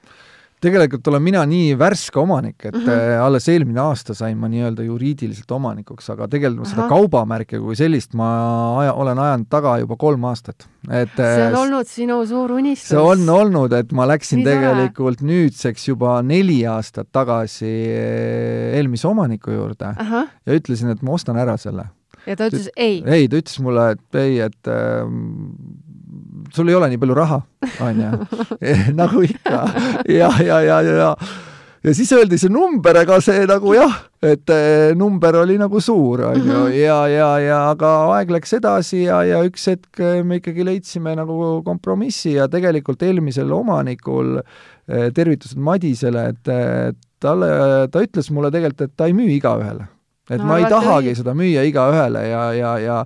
Tegelikult 0.61 1.09
olen 1.11 1.23
mina 1.25 1.43
nii 1.49 1.75
värske 1.79 2.21
omanik, 2.21 2.57
et 2.64 2.75
mm. 2.75 2.85
-hmm. 2.85 3.23
alles 3.25 3.49
eelmine 3.49 3.81
aasta 3.81 4.14
sain 4.14 4.37
ma 4.38 4.49
nii-öelda 4.52 4.85
juriidiliselt 4.85 5.50
omanikuks, 5.57 6.11
aga 6.12 6.29
tegelikult 6.29 6.69
seda 6.69 6.85
Ahah. 6.85 6.93
kaubamärki 6.95 7.61
kui 7.62 7.76
sellist 7.76 8.14
ma 8.19 8.29
aja, 8.83 8.93
olen 8.93 9.19
ajanud 9.19 9.49
taga 9.50 9.79
juba 9.81 9.97
kolm 9.97 10.25
aastat. 10.31 10.69
et 10.90 11.17
see 11.17 11.47
on 11.47 11.59
olnud 11.64 11.88
sinu 11.88 12.21
suur 12.26 12.52
unistus. 12.59 12.88
see 12.93 12.99
on 12.99 13.29
olnud, 13.29 13.73
et 13.73 13.93
ma 13.93 14.07
läksin 14.09 14.40
Nii 14.40 14.45
tore. 14.45 14.59
tegelikult 14.59 15.23
nüüdseks 15.23 15.88
juba 15.88 16.21
neli 16.23 16.61
aastat 16.67 17.09
tagasi 17.12 17.71
eh, 17.71 18.76
eelmise 18.76 19.09
omaniku 19.09 19.57
juurde 19.57 19.95
ahah, 19.97 20.29
ja 20.47 20.61
ütlesin, 20.61 20.93
et 20.93 21.02
ma 21.02 21.17
ostan 21.17 21.40
ära 21.40 21.57
selle. 21.57 21.88
ja 22.26 22.37
ta 22.37 22.50
ütles 22.52 22.69
ei. 22.76 23.02
ei, 23.07 23.29
ta 23.29 23.40
ütles 23.40 23.61
mulle, 23.64 23.93
et 23.97 24.21
ei, 24.21 24.40
et 24.45 24.69
äh, 24.69 25.09
sul 26.54 26.69
ei 26.69 26.75
ole 26.78 26.88
nii 26.92 26.99
palju 27.02 27.14
raha, 27.19 27.40
onju. 27.87 28.11
nagu 29.00 29.23
ikka. 29.26 29.62
ja, 30.09 30.30
ja, 30.40 30.61
ja, 30.61 30.80
ja, 30.83 30.99
ja 31.04 31.14
ja 31.80 31.95
siis 31.97 32.11
öeldi 32.12 32.37
see 32.37 32.50
number, 32.52 32.92
aga 33.00 33.16
see 33.25 33.47
nagu 33.49 33.73
jah, 33.73 33.95
et 34.21 34.50
eh, 34.52 34.90
number 35.00 35.38
oli 35.40 35.54
nagu 35.61 35.80
suur, 35.80 36.21
onju, 36.28 36.59
Mhm. 36.66 36.75
ja, 36.76 36.99
ja, 37.09 37.28
ja 37.40 37.61
aga 37.71 37.92
aeg 38.19 38.35
läks 38.37 38.52
edasi 38.59 39.07
ja, 39.07 39.23
ja 39.25 39.38
üks 39.49 39.64
hetk 39.73 40.00
eh, 40.04 40.19
me 40.23 40.42
ikkagi 40.42 40.66
leidsime 40.69 41.14
nagu 41.16 41.62
kompromissi 41.64 42.35
ja 42.37 42.49
tegelikult 42.52 43.00
eelmisel 43.02 43.49
omanikul 43.57 44.42
eh, 44.42 45.09
tervitused 45.16 45.57
Madisele, 45.57 46.26
et 46.35 46.52
eh, 46.52 46.92
talle, 47.21 47.49
ta 47.88 48.04
ütles 48.04 48.28
mulle 48.30 48.52
tegelikult, 48.52 48.85
et 48.90 48.97
ta 49.00 49.09
ei 49.09 49.16
müü 49.16 49.33
igaühele. 49.38 49.88
et 50.30 50.38
No 50.38 50.47
ma 50.52 50.61
ei 50.61 50.69
tahagi 50.71 51.16
seda 51.16 51.33
müüa 51.35 51.64
igaühele 51.66 52.28
ja, 52.28 52.42
ja, 52.54 52.76
ja 52.78 52.99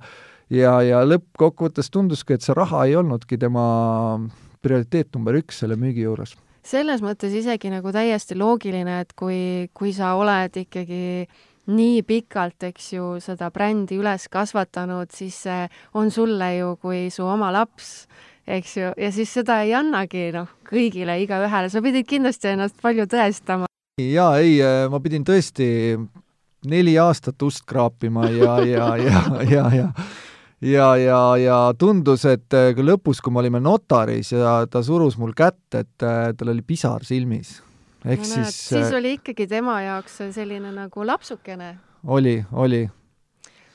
ja, 0.54 0.78
ja 0.84 1.02
lõppkokkuvõttes 1.06 1.90
tunduski, 1.92 2.37
et 2.37 2.44
see 2.44 2.56
raha 2.56 2.84
ei 2.88 2.96
olnudki 2.99 3.38
tema 3.40 3.64
prioriteet 4.64 5.12
number 5.14 5.37
üks 5.40 5.61
selle 5.62 5.76
müügi 5.80 6.06
juures. 6.06 6.37
selles 6.64 7.02
mõttes 7.04 7.34
isegi 7.37 7.68
nagu 7.68 7.92
täiesti 7.92 8.37
loogiline, 8.40 9.00
et 9.04 9.12
kui, 9.12 9.68
kui 9.76 9.92
sa 9.92 10.14
oled 10.16 10.56
ikkagi 10.56 11.26
nii 11.75 12.02
pikalt, 12.08 12.64
eks 12.70 12.92
ju, 12.94 13.08
seda 13.25 13.50
brändi 13.52 13.99
üles 14.00 14.28
kasvatanud, 14.32 15.12
siis 15.12 15.42
see 15.46 15.68
on 15.96 16.11
sulle 16.12 16.50
ju 16.56 16.75
kui 16.80 17.08
su 17.12 17.25
oma 17.28 17.50
laps, 17.52 18.06
eks 18.49 18.76
ju, 18.76 18.90
ja 19.00 19.12
siis 19.12 19.32
seda 19.32 19.61
ei 19.64 19.73
annagi 19.76 20.30
noh, 20.32 20.49
kõigile, 20.68 21.16
igaühele, 21.25 21.70
sa 21.73 21.84
pidid 21.84 22.08
kindlasti 22.08 22.52
ennast 22.52 22.80
palju 22.84 23.08
tõestama. 23.12 23.68
jaa, 24.00 24.37
ei, 24.40 24.61
ma 24.90 25.00
pidin 25.00 25.25
tõesti 25.25 25.96
neli 26.68 26.96
aastat 27.00 27.42
ust 27.44 27.64
kraapima 27.68 28.28
ja, 28.32 28.58
ja, 28.64 28.88
ja, 28.96 29.25
ja, 29.44 29.66
ja 29.76 29.88
ja, 30.64 30.97
ja, 30.97 31.21
ja 31.40 31.59
tundus, 31.78 32.25
et 32.28 32.54
äh, 32.56 32.73
lõpus, 32.80 33.21
kui 33.23 33.33
me 33.33 33.42
olime 33.42 33.61
notaris 33.62 34.33
ja 34.33 34.56
ta 34.71 34.83
surus 34.85 35.18
mul 35.21 35.35
kätt, 35.37 35.66
et 35.76 36.04
äh, 36.04 36.30
tal 36.38 36.52
oli 36.54 36.64
pisar 36.66 37.04
silmis. 37.04 37.59
ehk 38.04 38.21
no, 38.21 38.28
siis, 38.30 38.61
siis 38.68 38.88
äh, 38.88 38.97
oli 38.99 39.16
ikkagi 39.18 39.47
tema 39.50 39.80
jaoks 39.83 40.21
selline 40.37 40.73
nagu 40.73 41.06
lapsukene. 41.06 41.75
oli, 42.06 42.44
oli. 42.52 42.88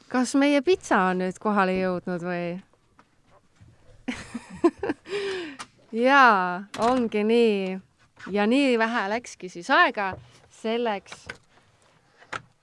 kas 0.09 0.35
meie 0.35 0.61
pitsa 0.61 1.09
on 1.11 1.23
nüüd 1.23 1.39
kohale 1.41 1.77
jõudnud 1.79 2.25
või 2.25 2.57
jaa, 6.07 6.65
ongi 6.89 7.23
nii. 7.23 7.79
ja 8.31 8.47
nii 8.49 8.77
vähe 8.79 9.09
läkski 9.13 9.49
siis 9.49 9.69
aega 9.69 10.13
selleks, 10.61 11.27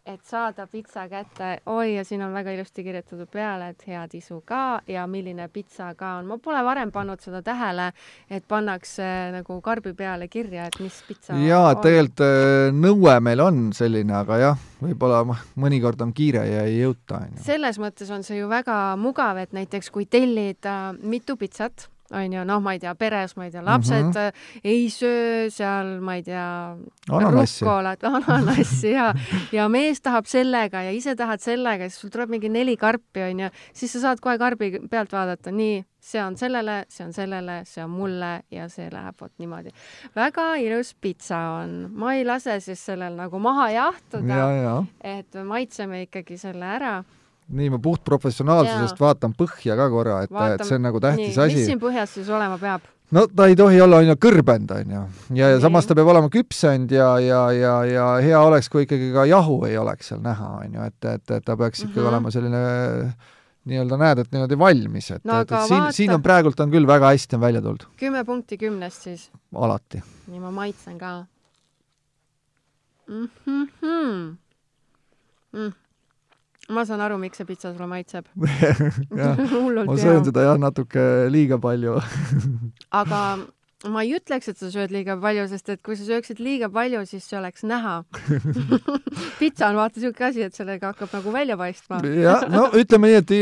et 0.06 0.22
saada 0.25 0.66
pitsa 0.70 1.08
kätte. 1.08 1.58
oi, 1.66 1.94
ja 1.96 2.04
siin 2.04 2.22
on 2.22 2.32
väga 2.32 2.52
ilusti 2.54 2.84
kirjutatud 2.84 3.28
peale, 3.32 3.68
et 3.75 3.86
hea 3.86 4.04
tisu 4.08 4.40
ka 4.46 4.80
ja 4.88 5.06
milline 5.10 5.48
pitsa 5.52 5.92
ka 5.98 6.16
on. 6.20 6.26
ma 6.30 6.38
pole 6.42 6.62
varem 6.64 6.92
pannud 6.94 7.20
seda 7.22 7.42
tähele, 7.42 7.90
et 8.30 8.46
pannakse 8.48 9.08
nagu 9.34 9.58
karbi 9.60 9.92
peale 9.98 10.28
kirja, 10.28 10.68
et 10.70 10.78
mis 10.80 11.00
pitsa 11.08 11.38
jaa, 11.42 11.72
et 11.72 11.82
tegelikult 11.82 12.25
äh, 12.26 12.70
nõue 12.76 13.18
meil 13.20 13.42
on 13.42 13.60
selline, 13.76 14.14
aga 14.14 14.38
jah, 14.42 14.62
võib-olla 14.82 15.25
mõnikord 15.58 16.06
on 16.06 16.14
kiire 16.16 16.46
ja 16.48 16.64
ei 16.68 16.78
jõuta, 16.84 17.22
on 17.25 17.36
ju. 17.36 17.44
selles 17.48 17.82
mõttes 17.82 18.12
on 18.14 18.22
see 18.26 18.38
ju 18.38 18.50
väga 18.52 18.78
mugav, 19.00 19.42
et 19.42 19.56
näiteks 19.56 19.90
kui 19.90 20.06
tellid 20.06 20.70
äh, 20.70 20.92
mitu 21.02 21.36
pitsat, 21.40 21.88
on 22.10 22.32
ju, 22.32 22.44
noh, 22.46 22.60
ma 22.62 22.76
ei 22.76 22.80
tea, 22.82 22.94
peres, 22.98 23.36
ma 23.36 23.46
ei 23.46 23.50
tea, 23.54 23.64
lapsed 23.64 24.04
mm. 24.04 24.12
-hmm. 24.12 24.60
ei 24.64 24.90
söö 24.90 25.50
seal, 25.50 25.96
ma 26.00 26.14
ei 26.14 26.22
tea, 26.22 26.76
rukolat, 27.08 28.04
ananassi 28.12 28.90
ja, 28.92 29.12
ja 29.52 29.68
mees 29.68 30.00
tahab 30.00 30.26
sellega 30.26 30.82
ja 30.82 30.90
ise 30.90 31.16
tahad 31.16 31.40
sellega, 31.40 31.88
siis 31.88 32.00
sul 32.00 32.10
tuleb 32.10 32.30
mingi 32.30 32.48
neli 32.48 32.76
karpi, 32.76 33.22
on 33.30 33.40
ju, 33.40 33.50
siis 33.72 33.92
sa 33.92 34.00
saad 34.00 34.20
kohe 34.20 34.38
karbi 34.38 34.72
pealt 34.90 35.12
vaadata, 35.12 35.50
nii, 35.50 35.84
see 36.00 36.22
on 36.22 36.36
sellele, 36.36 36.84
see 36.88 37.06
on 37.06 37.12
sellele, 37.12 37.60
see 37.64 37.84
on 37.84 37.90
mulle 37.90 38.32
ja 38.50 38.68
see 38.68 38.88
läheb 38.92 39.20
vot 39.20 39.32
niimoodi. 39.38 39.72
väga 40.16 40.54
ilus 40.62 40.94
pitsa 40.94 41.38
on, 41.60 41.90
ma 41.90 42.14
ei 42.14 42.25
lase 42.25 42.60
siis 42.60 42.84
sellel 42.86 43.16
nagu 43.18 43.38
maha 43.38 43.70
jahtuda 43.70 44.40
ja, 44.40 44.50
ja 44.62 44.76
et 45.02 45.38
maitseme 45.44 46.02
ikkagi 46.06 46.38
selle 46.38 46.64
ära. 46.78 46.96
Nii, 47.46 47.70
ma 47.70 47.78
puhtprofessionaalsusest 47.82 49.00
vaatan 49.00 49.34
põhja 49.38 49.76
ka 49.78 49.86
korra, 49.92 50.20
et, 50.26 50.36
et 50.56 50.66
see 50.66 50.78
on 50.78 50.86
nagu 50.88 51.00
tähtis 51.02 51.36
nii, 51.36 51.44
asi. 51.44 51.58
mis 51.60 51.70
siin 51.70 51.82
põhjas 51.82 52.14
siis 52.18 52.30
olema 52.32 52.58
peab? 52.58 52.86
no 53.14 53.26
ta 53.30 53.46
ei 53.50 53.56
tohi 53.58 53.78
olla, 53.82 54.00
on 54.02 54.10
ju, 54.10 54.16
kõrbend, 54.26 54.72
on 54.74 54.94
ju. 54.96 55.04
ja, 55.38 55.52
ja 55.54 55.60
samas 55.62 55.86
ta 55.86 55.94
peab 55.98 56.10
olema 56.10 56.30
küpsenud 56.32 56.92
ja, 56.92 57.12
ja, 57.22 57.44
ja, 57.54 57.76
ja 57.86 58.08
hea 58.24 58.40
oleks, 58.42 58.70
kui 58.72 58.86
ikkagi 58.86 59.12
ka 59.14 59.26
jahu 59.30 59.60
ei 59.68 59.78
oleks 59.78 60.10
seal 60.10 60.22
näha, 60.24 60.50
on 60.64 60.74
ju, 60.78 60.90
et, 60.90 60.98
et, 61.12 61.34
et 61.38 61.46
ta 61.46 61.56
peaks 61.58 61.84
ikkagi 61.84 61.94
mm. 61.94 62.02
-hmm. 62.02 62.10
olema 62.14 62.34
selline 62.34 62.64
nii-öelda 63.66 63.98
näed, 63.98 64.18
et 64.22 64.34
niimoodi 64.34 64.58
valmis, 64.58 65.10
et 65.10 65.24
No 65.26 65.40
et, 65.42 65.52
et 65.52 65.68
siin, 65.70 65.86
siin 65.94 66.14
on 66.14 66.22
praegult 66.22 66.60
on 66.62 66.70
küll 66.70 66.86
väga 66.86 67.14
hästi 67.14 67.38
on 67.38 67.46
välja 67.46 67.62
tulnud, 67.62 67.86
kümme 67.96 68.24
punkti 68.24 68.58
kümnest 68.58 69.08
siis. 69.08 69.30
alati 69.54 70.02
nii, 70.26 70.42
ma 70.42 70.50
maitsen 70.50 70.98
ka 70.98 71.26
mm. 73.06 73.28
-hmm. 73.46 74.36
Mm. 75.52 75.72
Ma 76.73 76.85
saan 76.88 77.02
aru, 77.04 77.18
miks 77.23 77.40
see 77.40 77.49
pitsa 77.49 77.73
sulle 77.73 77.88
maitseb 77.90 78.28
ma 78.37 79.99
söön. 79.99 80.25
seda 80.28 80.46
jah, 80.49 80.58
natuke 80.61 81.04
liiga 81.32 81.61
palju 81.62 81.99
aga 83.02 83.23
ma 83.92 84.02
ei 84.02 84.14
ütleks, 84.16 84.49
et 84.50 84.58
sa 84.58 84.70
sööd 84.73 84.94
liiga 84.94 85.18
palju, 85.20 85.46
sest 85.50 85.68
et 85.75 85.82
kui 85.85 85.99
sa 85.99 86.06
sööksid 86.08 86.40
liiga 86.42 86.70
palju, 86.73 87.04
siis 87.06 87.26
see 87.28 87.38
oleks 87.38 87.66
näha 87.68 87.99
pitsa 89.40 89.68
on 89.70 89.82
vaata 89.82 90.00
siuke 90.02 90.30
asi, 90.30 90.46
et 90.46 90.56
sellega 90.56 90.94
hakkab 90.94 91.12
nagu 91.18 91.35
välja 91.35 91.58
paistma. 91.61 92.00
jah, 92.25 92.49
no 92.50 92.70
ütleme 92.75 93.12
nii, 93.12 93.20
et 93.23 93.37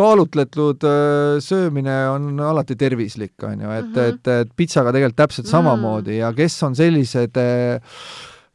kaalutletud 0.00 0.84
öö, 0.86 1.40
söömine 1.40 2.08
on 2.08 2.40
alati 2.40 2.76
tervislik, 2.76 3.34
on 3.42 3.60
ju, 3.60 3.70
et 3.70 3.86
mm. 3.86 3.94
-hmm. 3.94 4.14
et, 4.14 4.28
et 4.28 4.56
pitsaga 4.56 4.92
tegelikult 4.92 5.16
täpselt 5.16 5.46
Mm. 5.46 5.50
samamoodi 5.50 6.16
ja 6.18 6.32
kes 6.32 6.62
on 6.62 6.76
sellised 6.76 7.36
öö, 7.36 7.78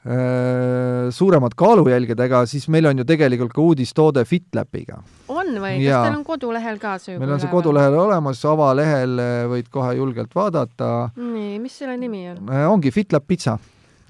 öö, 0.05 1.11
suuremad 1.11 1.55
kaalujälgedega, 1.57 2.45
siis 2.45 2.67
meil 2.69 2.85
on 2.85 3.01
ju 3.01 3.05
tegelikult 3.05 3.53
ka 3.53 3.61
uudistoode 3.61 4.25
FitLapiga. 4.25 5.01
on 5.27 5.53
või? 5.59 5.79
kas 5.81 6.07
teil 6.07 6.17
on 6.17 6.25
kodulehel 6.27 6.79
ka 6.81 6.97
see 7.01 7.19
meil 7.19 7.35
on 7.35 7.43
see 7.43 7.51
kodulehel 7.51 7.97
olemas, 8.05 8.43
avalehel 8.45 9.19
öö, 9.19 9.45
võid 9.55 9.71
kohe 9.71 9.95
julgelt 9.97 10.35
vaadata. 10.35 11.09
nii, 11.17 11.59
mis 11.59 11.77
selle 11.83 11.97
nimi 11.97 12.27
on? 12.33 12.51
ongi 12.75 12.91
FitLab 12.91 13.25
pitsa 13.27 13.57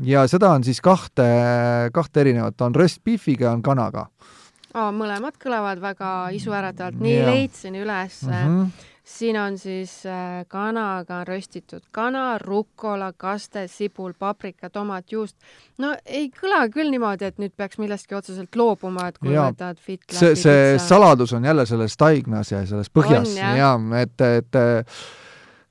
ja 0.03 0.25
seda 0.27 0.51
on 0.55 0.63
siis 0.67 0.81
kahte, 0.83 1.27
kahte 1.93 2.25
erinevat, 2.25 2.59
on 2.61 2.75
röstbiifiga 2.75 3.49
ja 3.49 3.53
on 3.55 3.63
kanaga 3.63 4.09
oh,. 4.75 4.91
mõlemad 4.95 5.39
kõlavad 5.41 5.81
väga 5.83 6.11
isuäratavalt, 6.35 6.99
nii 7.03 7.15
Jaa. 7.19 7.31
leidsin 7.31 7.79
üles 7.79 8.21
mm. 8.25 8.35
mm. 8.35 8.59
-hmm. 8.59 8.91
Siin 9.05 9.37
on 9.37 9.57
siis 9.61 9.91
äh, 10.09 10.41
kanaga 10.49 11.23
röstitud 11.27 11.83
kana, 11.93 12.37
rukola, 12.41 13.11
kaste, 13.17 13.67
sibul, 13.71 14.13
paprika, 14.19 14.69
tomat, 14.69 15.11
juust. 15.11 15.37
no 15.77 15.93
ei 16.05 16.31
kõla 16.33 16.65
küll 16.73 16.89
niimoodi, 16.93 17.29
et 17.29 17.37
nüüd 17.41 17.53
peaks 17.57 17.77
millestki 17.81 18.17
otseselt 18.17 18.55
loobuma, 18.55 19.09
et 19.11 19.21
kui 19.21 19.35
võtad 19.37 19.77
fit 19.81 20.01
see, 20.09 20.33
see 20.39 20.75
saladus 20.81 21.35
on 21.37 21.45
jälle 21.45 21.65
selles 21.69 21.97
taignas 21.97 22.51
ja 22.51 22.65
selles 22.65 22.89
põhjas 22.89 23.29
On, 23.29 23.37
jah? 23.37 23.55
ja 23.59 23.71
et, 24.01 24.25
et 24.41 24.59
äh, 24.61 25.05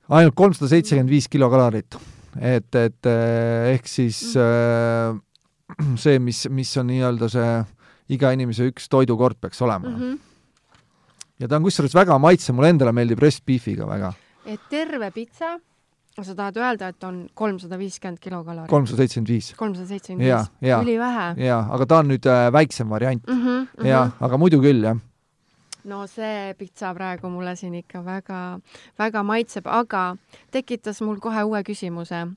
ainult 0.09 0.35
kolmsada 0.35 0.71
seitsekümmend 0.71 1.11
viis 1.11 1.27
kilokalorit. 1.27 1.99
et, 2.39 2.75
et 2.75 3.11
äh, 3.11 3.73
ehk 3.75 3.87
siis 3.87 4.23
Mm. 5.81 5.97
see, 6.03 6.19
mis, 6.19 6.45
mis 6.49 6.77
on 6.77 6.87
nii-öelda 6.91 7.29
see 7.31 7.51
iga 8.15 8.31
inimese 8.35 8.69
üks 8.69 8.89
toidukord 8.91 9.39
peaks 9.41 9.61
olema 9.65 9.89
mm. 9.89 9.95
-hmm. 9.95 10.17
Ja 11.39 11.47
ta 11.47 11.57
on 11.59 11.65
kusjuures 11.67 11.95
väga 11.95 12.17
maitsev, 12.21 12.55
mulle 12.55 12.73
endale 12.73 12.93
meeldib 12.95 13.21
roast 13.23 13.43
beef'iga 13.47 13.87
väga, 13.89 14.11
et 14.45 14.69
terve 14.71 15.09
pitsa, 15.15 15.55
sa 16.15 16.35
tahad 16.35 16.59
öelda, 16.61 16.91
et 16.93 17.07
on 17.07 17.25
kolmsada 17.35 17.79
viiskümmend 17.79 18.21
kilokalorit? 18.23 18.69
kolmsada 18.71 19.03
seitsekümmend 19.03 19.33
viis. 19.33 19.49
kolmsada 19.59 19.87
seitsekümmend 19.89 20.29
viis, 20.29 20.77
ülivähe 20.83 21.27
jaa, 21.47 21.59
aga 21.75 21.89
ta 21.91 21.99
on 22.03 22.13
nüüd 22.13 22.29
äh, 22.31 22.45
väiksem 22.55 22.89
variant 22.89 23.27
mm. 23.27 23.41
-hmm, 23.41 23.59
mm 23.59 23.67
-hmm. 23.81 23.87
jaa, 23.91 24.07
aga 24.19 24.37
muidu 24.37 24.61
küll, 24.63 24.83
jah. 24.83 25.01
no 25.83 26.07
see 26.07 26.53
pitsa 26.57 26.93
praegu 26.93 27.29
mulle 27.29 27.55
siin 27.55 27.75
ikka 27.75 28.05
väga, 28.05 28.59
väga 28.99 29.23
maitseb, 29.23 29.67
aga 29.67 30.15
tekitas 30.51 31.01
mul 31.01 31.19
kohe 31.19 31.43
uue 31.43 31.63
küsimuse, 31.63 32.27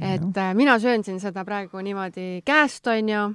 et 0.00 0.36
äh, 0.36 0.54
mina 0.54 0.78
söön 0.78 1.04
siin 1.04 1.20
seda 1.20 1.44
praegu 1.44 1.78
niimoodi 1.78 2.42
käest, 2.44 2.86
onju. 2.86 3.34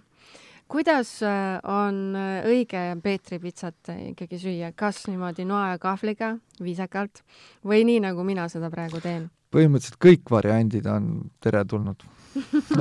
Kuidas 0.74 1.20
äh, 1.22 1.60
on 1.70 2.16
äh, 2.18 2.48
õige 2.50 2.82
Peetri 3.04 3.40
pitsat 3.40 3.94
ikkagi 3.94 4.42
süüa, 4.42 4.74
kas 4.76 5.04
niimoodi 5.08 5.46
noa 5.46 5.76
ja 5.76 5.80
kahvliga, 5.82 6.34
viisakalt 6.64 7.22
või 7.66 7.86
nii, 7.86 8.02
nagu 8.08 8.26
mina 8.26 8.50
seda 8.50 8.74
praegu 8.74 9.02
teen? 9.04 9.30
põhimõtteliselt 9.54 10.00
kõik 10.02 10.32
variandid 10.34 10.88
on 10.90 11.10
teretulnud 11.44 12.02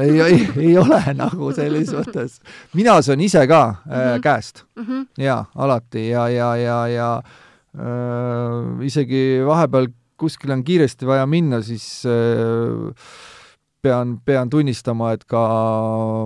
ei, 0.01 0.21
ei, 0.25 0.37
ei 0.57 0.77
ole 0.81 1.01
nagu 1.19 1.51
selles 1.53 1.93
mõttes. 1.99 2.39
mina 2.77 2.97
söön 3.05 3.21
ise 3.25 3.45
ka 3.51 3.63
äh, 3.69 3.75
mm 3.75 3.99
-hmm. 3.99 4.21
käest 4.25 4.65
mm. 4.77 4.85
-hmm. 4.85 5.07
jaa, 5.19 5.45
alati 5.55 6.09
ja, 6.09 6.29
ja, 6.29 6.57
ja, 6.57 6.79
ja 6.89 7.11
äh, 7.77 8.87
isegi 8.87 9.43
vahepeal 9.47 9.89
kuskile 10.17 10.53
on 10.53 10.65
kiiresti 10.65 11.07
vaja 11.07 11.27
minna, 11.27 11.63
siis 11.63 12.05
äh, 12.07 12.95
pean, 13.83 14.15
pean 14.25 14.51
tunnistama, 14.51 15.13
et 15.17 15.25
ka 15.29 15.43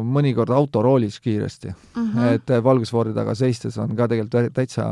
mõnikord 0.05 0.53
autoroolis 0.55 1.19
kiiresti 1.25 1.71
mm. 1.71 2.11
-hmm. 2.13 2.35
et 2.35 2.53
valgusfoori 2.65 3.15
taga 3.17 3.35
seistes 3.35 3.79
on 3.79 3.97
ka 3.97 4.09
tegelikult 4.09 4.53
täitsa, 4.55 4.85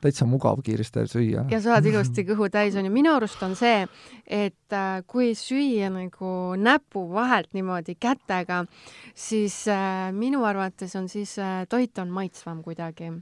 täitsa 0.00 0.26
mugav 0.26 0.62
kiiresti 0.66 1.06
süüa. 1.06 1.44
ja 1.50 1.60
saad 1.60 1.86
ilusti 1.90 2.24
kõhu 2.26 2.50
täis, 2.50 2.76
on 2.76 2.84
ju. 2.84 2.92
minu 2.92 3.14
arust 3.14 3.42
on 3.42 3.56
see, 3.56 3.86
et 4.26 4.72
äh, 4.72 5.02
kui 5.06 5.34
süüa 5.34 5.90
nagu 5.90 6.34
näpu 6.56 7.06
vahelt 7.12 7.54
niimoodi 7.54 7.94
kätega, 7.94 8.64
siis 9.14 9.66
äh, 9.68 10.12
minu 10.12 10.44
arvates 10.44 10.96
on 10.96 11.08
siis 11.08 11.38
äh, 11.38 11.66
toit 11.68 11.98
on 11.98 12.08
maitsvam 12.08 12.62
kuidagi 12.62 13.12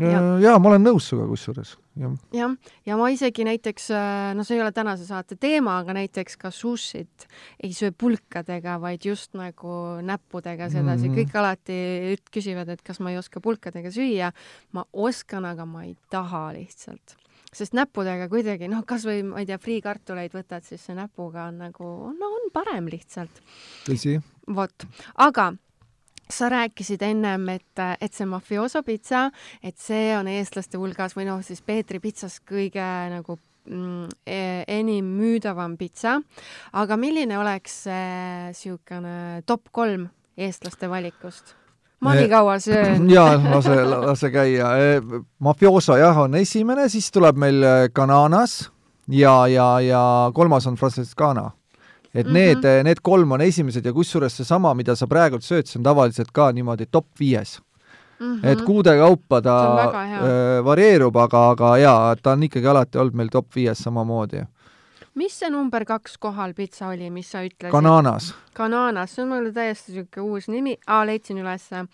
ja, 0.00 0.20
ja 0.42 0.58
ma 0.58 0.72
olen 0.72 0.86
nõus 0.86 1.08
sinuga 1.10 1.28
kusjuures 1.30 1.74
jah, 2.00 2.14
ja, 2.34 2.48
ja 2.88 2.98
ma 2.98 3.08
isegi 3.12 3.46
näiteks, 3.46 3.88
äh, 3.94 4.30
no 4.36 4.44
see 4.46 4.58
ei 4.58 4.62
ole 4.64 4.72
tänase 4.74 5.06
saate 5.08 5.38
teema, 5.40 5.78
aga 5.82 5.96
näiteks 5.98 6.38
ka 6.40 6.50
sushit 6.54 7.26
ei 7.62 7.74
söö 7.76 7.92
pulkadega, 7.96 8.78
vaid 8.82 9.04
just 9.06 9.34
nagu 9.38 9.74
näppudega 10.04 10.70
sedasi 10.72 11.08
mm, 11.08 11.14
-hmm. 11.14 11.18
kõik 11.20 11.36
alati 11.40 11.76
küsivad, 12.34 12.72
et 12.74 12.82
kas 12.82 13.00
ma 13.00 13.12
ei 13.12 13.18
oska 13.18 13.40
pulkadega 13.40 13.92
süüa. 13.94 14.32
ma 14.72 14.84
oskan, 14.92 15.44
aga 15.44 15.66
ma 15.66 15.84
ei 15.84 15.96
taha 16.10 16.52
lihtsalt 16.56 17.16
sest 17.54 17.74
näppudega 17.76 18.28
kuidagi 18.28 18.68
noh, 18.70 18.82
kasvõi 18.86 19.22
ma 19.26 19.42
ei 19.42 19.46
tea, 19.46 19.58
friikartuleid 19.62 20.34
võtad, 20.34 20.64
siis 20.66 20.82
see 20.82 20.96
näpuga 20.98 21.48
on 21.50 21.60
nagu, 21.62 21.90
no 22.18 22.30
on 22.40 22.50
parem 22.52 22.88
lihtsalt. 22.90 23.42
tõsi. 23.86 24.18
vot, 24.46 24.86
aga 25.14 25.52
sa 26.30 26.48
rääkisid 26.52 27.02
ennem, 27.04 27.48
et, 27.54 27.82
et 28.00 28.12
see 28.14 28.26
mafioso 28.28 28.82
pitsa, 28.86 29.28
et 29.62 29.76
see 29.80 30.12
on 30.16 30.28
eestlaste 30.30 30.80
hulgas 30.80 31.16
või 31.16 31.28
noh, 31.28 31.42
siis 31.44 31.62
Peetri 31.64 32.00
pitsas 32.02 32.38
kõige 32.46 32.84
nagu 33.12 33.38
mm, 33.68 34.14
e-, 34.26 34.64
enim 34.78 35.10
müüdavam 35.18 35.76
pitsa. 35.80 36.20
aga 36.72 36.96
milline 36.96 37.38
oleks 37.38 37.84
niisugune 37.88 39.42
top 39.46 39.68
kolm 39.72 40.08
eestlaste 40.36 40.90
valikust? 40.90 41.54
ma 42.04 42.12
nii 42.12 42.28
kaua 42.28 42.58
söön. 42.60 43.08
jaa, 43.16 43.38
lase, 43.48 43.76
lase 43.88 44.28
käia. 44.30 44.74
E, 44.76 45.00
mafioso 45.40 45.96
jah, 45.96 46.18
on 46.26 46.34
esimene, 46.36 46.88
siis 46.92 47.08
tuleb 47.12 47.38
meil 47.40 47.64
Cananas 47.96 48.66
ja, 49.08 49.46
ja, 49.48 49.68
ja 49.80 50.02
kolmas 50.36 50.66
on 50.68 50.76
Francescana 50.76 51.50
et 52.14 52.26
mm 52.26 52.30
-hmm. 52.30 52.34
need, 52.34 52.84
need 52.84 53.00
kolm 53.02 53.32
on 53.32 53.40
esimesed 53.40 53.84
ja 53.84 53.92
kusjuures 53.92 54.36
seesama, 54.36 54.74
mida 54.74 54.96
sa 54.96 55.06
praegult 55.06 55.42
sööd, 55.42 55.66
see 55.66 55.78
on 55.78 55.84
tavaliselt 55.84 56.30
ka 56.32 56.52
niimoodi 56.52 56.86
top 56.90 57.06
viies 57.20 57.60
mm. 58.20 58.36
-hmm. 58.36 58.46
et 58.46 58.62
kuude 58.62 58.96
kaupa 58.98 59.42
ta 59.42 59.56
äh, 59.84 60.64
varieerub, 60.64 61.16
aga, 61.16 61.48
aga 61.50 61.76
jaa, 61.78 62.16
ta 62.22 62.32
on 62.32 62.42
ikkagi 62.42 62.66
alati 62.66 62.98
olnud 62.98 63.14
meil 63.14 63.28
top 63.28 63.46
viies 63.56 63.78
samamoodi 63.78 64.46
mis 65.14 65.38
see 65.38 65.50
number 65.50 65.84
kaks 65.84 66.18
kohal 66.18 66.54
pitsa 66.54 66.88
oli, 66.88 67.10
mis 67.10 67.30
sa 67.30 67.44
ütlesid? 67.46 67.70
Kananas. 67.70 68.34
Kananas, 68.54 69.14
see 69.14 69.22
on 69.22 69.28
mulle 69.30 69.52
täiesti 69.54 69.92
niisugune 69.92 70.30
uus 70.30 70.48
nimi, 70.48 70.76
leidsin 71.06 71.38
ülesse. 71.38 71.86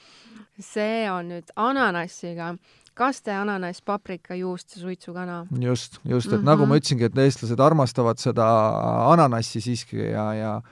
see 0.61 1.11
on 1.11 1.29
nüüd 1.29 1.53
ananassiga 1.57 2.55
kaste, 3.00 3.33
ananass, 3.33 3.80
paprika, 3.83 4.37
juust 4.37 4.76
ja 4.76 4.83
suitsukana. 4.85 5.47
just, 5.50 5.99
just, 6.04 6.26
et 6.26 6.33
mm 6.33 6.38
-hmm. 6.38 6.45
nagu 6.52 6.66
ma 6.66 6.76
ütlesingi, 6.76 7.09
et 7.09 7.19
eestlased 7.19 7.61
armastavad 7.61 8.19
seda 8.19 8.47
ananassi 9.12 9.61
siiski 9.61 9.97
ja, 9.97 10.33
ja 10.35 10.62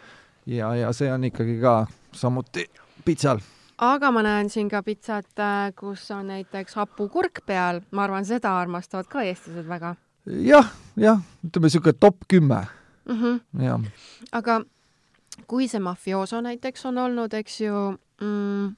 ja, 0.46 0.74
ja 0.74 0.92
see 0.92 1.12
on 1.12 1.24
ikkagi 1.24 1.60
ka 1.60 1.86
samuti 2.12 2.66
pitsal 3.04 3.40
aga 3.78 4.10
ma 4.10 4.22
näen 4.26 4.50
siin 4.50 4.68
ka 4.68 4.82
pitsat, 4.82 5.30
äh, 5.38 5.70
kus 5.76 6.10
on 6.10 6.32
näiteks 6.32 6.74
hapukurk 6.80 7.42
peal, 7.46 7.80
ma 7.90 8.04
arvan, 8.08 8.26
seda 8.26 8.56
armastavad 8.60 9.08
ka 9.10 9.22
eestlased 9.22 9.68
väga 9.68 9.94
ja,. 10.26 10.58
jah, 10.58 10.72
jah, 10.96 11.22
ütleme 11.46 11.70
niisugune 11.70 11.96
top 12.00 12.26
kümme 12.28 12.66
mm. 13.08 13.22
-hmm. 13.22 13.40
jah. 13.64 13.80
aga 14.32 14.60
kui 15.46 15.68
see 15.68 15.80
mafioso 15.80 16.40
näiteks 16.40 16.86
on 16.86 16.98
olnud, 16.98 17.34
eks 17.34 17.60
ju 17.60 17.74
mm,, 18.20 18.76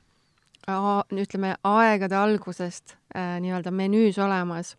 ütleme, 0.69 1.55
aegade 1.65 2.17
algusest 2.17 2.97
äh, 3.15 3.39
nii-öelda 3.43 3.73
menüüs 3.75 4.19
olemas, 4.21 4.75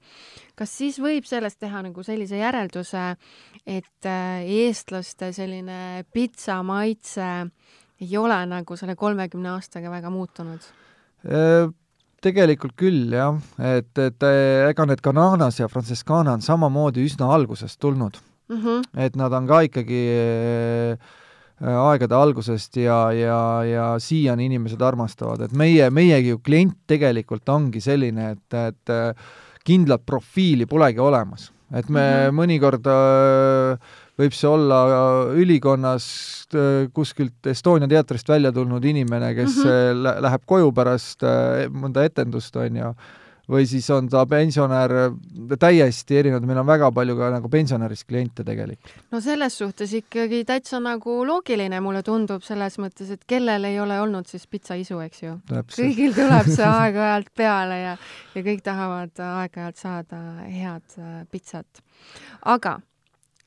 kas 0.55 0.73
siis 0.77 0.99
võib 1.01 1.25
sellest 1.27 1.59
teha 1.59 1.81
nagu 1.85 2.03
sellise 2.05 2.39
järelduse, 2.39 3.15
et 3.65 4.07
äh, 4.07 4.41
eestlaste 4.45 5.31
selline 5.33 6.05
pitsa 6.13 6.61
maitse 6.63 7.27
ei 8.01 8.17
ole 8.17 8.39
nagu 8.49 8.77
selle 8.77 8.95
kolmekümne 8.95 9.53
aastaga 9.55 9.91
väga 9.93 10.09
muutunud? 10.13 10.65
Äh, 11.25 11.69
tegelikult 12.21 12.77
küll 12.77 13.13
jah, 13.13 13.37
et, 13.57 13.91
et 13.97 14.27
äh, 14.27 14.69
ega 14.69 14.85
need 14.85 15.01
Cananas 15.01 15.59
ja 15.59 15.69
Francescana 15.69 16.37
on 16.37 16.45
samamoodi 16.45 17.05
üsna 17.05 17.31
algusest 17.33 17.79
tulnud 17.81 18.17
mm. 18.49 18.61
-hmm. 18.61 18.85
et 18.97 19.15
nad 19.15 19.33
on 19.33 19.47
ka 19.47 19.61
ikkagi 19.65 20.05
Äh, 20.91 20.97
aegade 21.61 22.17
algusest 22.17 22.77
ja, 22.81 22.99
ja, 23.13 23.39
ja 23.67 23.87
siiani 24.01 24.47
inimesed 24.49 24.81
armastavad, 24.81 25.45
et 25.45 25.55
meie, 25.57 25.89
meiegi 25.93 26.33
ju 26.33 26.41
klient 26.43 26.77
tegelikult 26.89 27.49
ongi 27.53 27.81
selline, 27.83 28.31
et, 28.35 28.57
et 28.57 28.93
äh, 28.93 29.33
kindlat 29.67 30.05
profiili 30.05 30.65
polegi 30.65 30.99
olemas. 30.99 31.51
et 31.71 31.89
me 31.89 32.01
mm 32.01 32.29
-hmm. 32.29 32.35
mõnikord 32.35 32.87
äh, 32.87 33.77
võib 34.19 34.33
see 34.33 34.49
olla 34.49 34.79
ülikonnas 35.33 36.05
kuskilt 36.93 37.47
Estonia 37.47 37.87
teatrist 37.87 38.27
välja 38.29 38.51
tulnud 38.51 38.85
inimene, 38.85 39.33
kes 39.35 39.57
mm 39.57 39.63
-hmm. 39.63 40.21
läheb 40.21 40.41
koju 40.45 40.71
pärast 40.71 41.23
mõnda 41.69 42.03
etendust, 42.03 42.55
on 42.55 42.75
ju, 42.75 42.93
või 43.51 43.67
siis 43.69 43.87
on 43.93 44.07
ta 44.11 44.23
pensionär, 44.29 44.93
täiesti 45.59 46.19
erinevad, 46.21 46.45
meil 46.47 46.61
on 46.61 46.69
väga 46.69 46.91
palju 46.95 47.17
ka 47.19 47.31
nagu 47.35 47.51
pensionärist 47.51 48.07
kliente 48.09 48.45
tegelikult. 48.47 48.93
no 49.11 49.21
selles 49.23 49.57
suhtes 49.59 49.93
ikkagi 49.99 50.43
täitsa 50.47 50.79
nagu 50.83 51.17
loogiline, 51.27 51.81
mulle 51.83 52.03
tundub, 52.07 52.45
selles 52.47 52.77
mõttes, 52.81 53.11
et 53.11 53.25
kellel 53.27 53.67
ei 53.69 53.79
ole 53.79 53.99
olnud 54.01 54.29
siis 54.29 54.47
pitsaisu, 54.47 54.99
eks 55.07 55.23
ju. 55.23 55.37
kõigil 55.75 56.15
tuleb 56.17 56.51
see 56.51 56.69
aeg-ajalt 56.81 57.33
peale 57.37 57.81
ja, 57.81 57.97
ja 58.35 58.45
kõik 58.45 58.63
tahavad 58.65 59.25
aeg-ajalt 59.31 59.81
saada 59.81 60.21
head 60.47 60.97
äh, 60.99 61.19
pitsat. 61.31 61.83
aga 62.45 62.79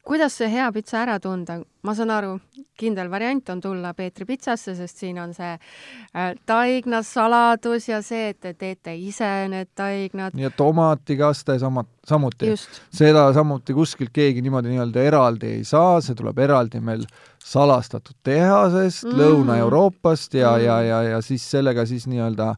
kuidas 0.04 0.36
see 0.36 0.50
hea 0.52 0.66
pitsa 0.72 1.00
ära 1.02 1.16
tunda? 1.20 1.58
ma 1.84 1.92
saan 1.96 2.10
aru, 2.14 2.36
kindel 2.80 3.10
variant 3.12 3.48
on 3.52 3.60
tulla 3.60 3.90
Peetri 3.96 4.24
pitsasse, 4.28 4.72
sest 4.76 5.02
siin 5.02 5.18
on 5.20 5.34
see 5.36 5.50
äh, 5.52 6.30
taignasaladus 6.48 7.88
ja 7.90 8.00
see, 8.04 8.30
et 8.32 8.40
te 8.40 8.54
teete 8.56 8.94
ise 8.96 9.28
need 9.52 9.72
taignad. 9.76 10.36
ja 10.38 10.50
tomatikaste 10.50 11.58
sama, 11.60 11.84
samuti. 12.08 12.54
seda 12.92 13.26
samuti 13.36 13.76
kuskilt 13.76 14.14
keegi 14.16 14.44
niimoodi 14.44 14.72
nii-öelda 14.72 15.04
eraldi 15.10 15.52
ei 15.58 15.64
saa, 15.68 16.00
see 16.04 16.16
tuleb 16.16 16.40
eraldi 16.46 16.80
meil 16.80 17.04
salastatud 17.44 18.16
tehasest 18.24 19.04
mm. 19.10 19.20
Lõuna-Euroopast 19.20 20.40
ja 20.40 20.56
mm., 20.56 20.64
ja, 20.64 20.80
ja, 20.88 21.02
ja 21.14 21.20
siis 21.24 21.44
sellega 21.50 21.84
siis 21.88 22.08
nii-öelda 22.08 22.54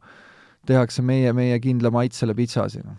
tehakse 0.66 1.02
meie, 1.02 1.35
meie 1.35 1.59
kindla 1.62 1.90
maitsele 1.94 2.35
pitsa 2.35 2.68
siin. 2.70 2.96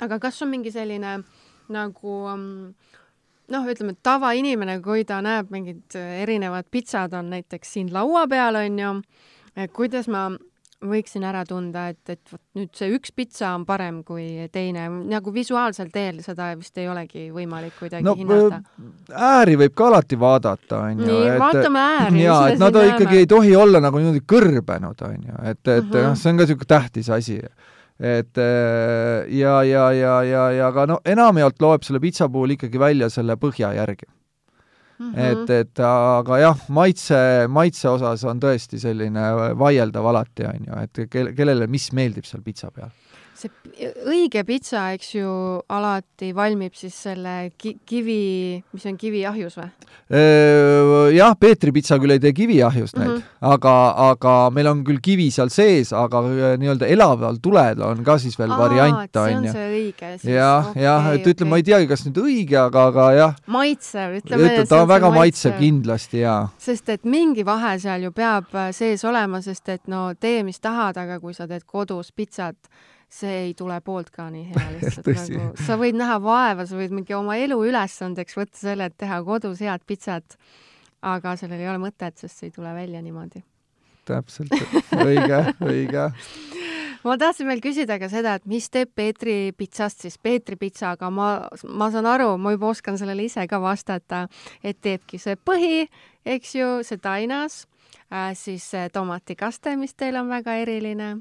aga 0.00 0.18
kas 0.18 0.42
on 0.42 0.52
mingi 0.52 0.72
selline 0.72 1.14
äh, 1.20 1.41
nagu 1.72 2.16
mm, 2.36 2.92
noh, 3.52 3.68
ütleme 3.72 3.96
tavainimene, 4.02 4.78
kui 4.84 5.04
ta 5.08 5.20
näeb 5.24 5.50
mingid 5.52 5.98
erinevad 5.98 6.70
pitsad 6.70 7.14
on 7.18 7.32
näiteks 7.34 7.76
siin 7.76 7.92
laua 7.94 8.26
peal, 8.30 8.60
on 8.62 8.80
ju, 8.84 8.94
kuidas 9.76 10.08
ma 10.12 10.30
võiksin 10.82 11.24
ära 11.26 11.42
tunda, 11.46 11.86
et, 11.92 12.00
et 12.10 12.32
vot 12.32 12.40
nüüd 12.58 12.70
see 12.76 12.90
üks 12.96 13.12
pitsa 13.14 13.52
on 13.56 13.64
parem 13.68 14.00
kui 14.06 14.48
teine, 14.52 14.88
nagu 15.10 15.34
visuaalsel 15.34 15.92
teel 15.94 16.18
seda 16.24 16.50
vist 16.58 16.78
ei 16.80 16.88
olegi 16.90 17.28
võimalik 17.34 17.76
kuidagi 17.78 18.06
no, 18.06 18.16
hinnata. 18.18 18.60
ääri 19.30 19.56
võib 19.60 19.76
ka 19.78 19.88
alati 19.92 20.18
vaadata, 20.18 20.80
on 20.88 21.04
ju. 21.04 21.10
nii, 21.10 21.36
vaatame 21.42 21.84
ääri. 21.84 22.24
jaa, 22.24 22.40
et 22.52 22.62
nad 22.62 22.80
ikkagi 22.82 23.22
ei 23.22 23.30
tohi 23.30 23.54
olla 23.56 23.82
nagu 23.84 24.02
niimoodi 24.02 24.24
kõrbenud, 24.34 25.06
on 25.06 25.28
ju, 25.28 25.36
et, 25.42 25.62
et 25.62 25.84
-huh. 25.84 26.08
noh, 26.08 26.18
see 26.18 26.32
on 26.32 26.42
ka 26.42 26.48
niisugune 26.48 26.72
tähtis 26.74 27.12
asi 27.14 27.38
et 28.02 28.38
äh, 28.38 29.28
ja, 29.30 29.60
ja, 29.62 29.84
ja, 29.94 30.16
ja, 30.26 30.46
ja 30.50 30.70
aga 30.72 30.88
no 30.90 30.98
enamjaolt 31.06 31.62
loeb 31.62 31.86
selle 31.86 32.00
pitsa 32.02 32.28
puhul 32.32 32.56
ikkagi 32.56 32.80
välja 32.82 33.08
selle 33.12 33.36
põhja 33.38 33.70
järgi 33.76 34.08
mm. 34.08 35.12
-hmm. 35.12 35.28
et, 35.28 35.50
et 35.50 35.84
aga 35.86 36.38
jah, 36.42 36.64
maitse, 36.68 37.20
maitse 37.48 37.88
osas 37.88 38.24
on 38.24 38.42
tõesti 38.42 38.80
selline 38.82 39.54
vaieldav 39.58 40.06
alati, 40.12 40.48
on 40.50 40.66
ju, 40.66 40.82
et 40.82 41.04
kelle, 41.10 41.34
kellele 41.38 41.70
mis 41.70 41.92
meeldib 41.92 42.26
seal 42.26 42.42
pitsa 42.42 42.70
peal 42.74 42.90
see 43.42 43.92
õige 44.06 44.44
pitsa, 44.46 44.90
eks 44.96 45.14
ju, 45.16 45.30
alati 45.72 46.32
valmib 46.36 46.74
siis 46.76 46.96
selle 47.08 47.36
ki 47.58 47.76
kivi, 47.88 48.22
mis 48.74 48.86
on 48.88 48.98
kiviahjus 49.00 49.58
või? 49.58 49.70
jah, 51.16 51.32
Peetri 51.40 51.72
pitsa 51.72 51.96
küll 52.00 52.12
ei 52.14 52.20
tee 52.20 52.34
kiviahjust 52.36 52.98
neid 52.98 53.08
mm, 53.08 53.16
-hmm. 53.16 53.52
aga, 53.54 53.74
aga 54.10 54.34
meil 54.54 54.68
on 54.68 54.82
küll 54.84 55.00
kivi 55.02 55.30
seal 55.32 55.48
sees, 55.52 55.92
aga 55.96 56.20
äh, 56.28 56.54
nii-öelda 56.60 56.86
elaval 56.92 57.38
tulel 57.42 57.80
on 57.86 58.04
ka 58.04 58.18
siis 58.18 58.36
veel 58.38 58.52
variant, 58.52 59.08
see 59.08 59.36
on 59.36 59.48
see 59.48 59.66
õige 59.70 60.12
siis. 60.18 60.28
jah, 60.34 60.72
jah, 60.76 61.10
et 61.14 61.26
ütleme, 61.26 61.50
ma 61.50 61.60
ei 61.62 61.66
teagi, 61.66 61.88
kas 61.88 62.04
nüüd 62.06 62.20
õige, 62.22 62.58
aga, 62.60 62.86
aga 62.92 63.08
jah, 63.16 63.34
maitsev, 63.46 64.18
ütleme. 64.20 64.48
ütleme, 64.48 64.68
ta 64.68 64.82
on 64.82 64.88
väga 64.92 65.12
maitsev 65.14 65.58
kindlasti 65.58 66.24
ja 66.24 66.36
sest 66.58 66.92
et 66.92 67.04
mingi 67.08 67.46
vahe 67.46 67.78
seal 67.82 68.08
ju 68.08 68.12
peab 68.12 68.52
äh, 68.54 68.70
sees 68.76 69.04
olema, 69.08 69.40
sest 69.44 69.68
et 69.72 69.88
no 69.88 70.10
tee, 70.14 70.42
mis 70.46 70.60
tahad, 70.60 71.00
aga 71.00 71.20
kui 71.22 71.34
sa 71.34 71.48
teed 71.48 71.64
kodus 71.66 72.12
pitsat, 72.12 72.56
see 73.12 73.38
ei 73.46 73.54
tule 73.56 73.76
poolt 73.84 74.10
ka 74.14 74.28
nii 74.32 74.48
hea 74.50 74.66
lihtsalt 74.76 75.08
nagu, 75.12 75.52
sa 75.60 75.76
võid 75.80 75.98
näha 75.98 76.18
vaeva, 76.24 76.66
sa 76.68 76.78
võid 76.78 76.94
mingi 76.96 77.16
oma 77.16 77.36
elu 77.40 77.58
ülesandeks 77.68 78.36
võtta 78.38 78.60
selle, 78.60 78.88
et 78.88 78.98
teha 79.00 79.20
kodus 79.26 79.62
head 79.64 79.84
pitsat, 79.88 80.36
aga 81.04 81.36
sellel 81.40 81.60
ei 81.60 81.70
ole 81.70 81.82
mõtet, 81.82 82.16
sest 82.18 82.40
see 82.40 82.50
ei 82.50 82.54
tule 82.54 82.72
välja 82.76 83.02
niimoodi. 83.04 83.44
täpselt, 84.08 84.54
õige, 84.96 85.42
õige. 85.72 86.06
ma 87.04 87.16
tahtsin 87.20 87.50
veel 87.50 87.60
küsida 87.64 87.98
ka 88.02 88.08
seda, 88.10 88.38
et 88.40 88.48
mis 88.50 88.70
teeb 88.72 88.94
Peetri 88.96 89.36
pitsast 89.56 90.06
siis 90.06 90.16
Peetri 90.18 90.56
pitsa, 90.56 90.94
aga 90.96 91.10
ma, 91.10 91.28
ma 91.68 91.90
saan 91.92 92.08
aru, 92.08 92.32
ma 92.38 92.54
juba 92.54 92.72
oskan 92.72 92.98
sellele 92.98 93.28
ise 93.28 93.44
ka 93.50 93.60
vastata, 93.62 94.24
et 94.64 94.80
teebki 94.80 95.20
see 95.20 95.36
põhi, 95.36 95.84
eks 96.24 96.56
ju, 96.56 96.70
see 96.86 97.02
tainas 97.02 97.66
äh,, 98.08 98.32
siis 98.38 98.64
see 98.72 98.88
tomatikaste, 98.94 99.76
mis 99.76 99.92
teil 99.94 100.16
on 100.22 100.32
väga 100.32 100.56
eriline. 100.64 101.18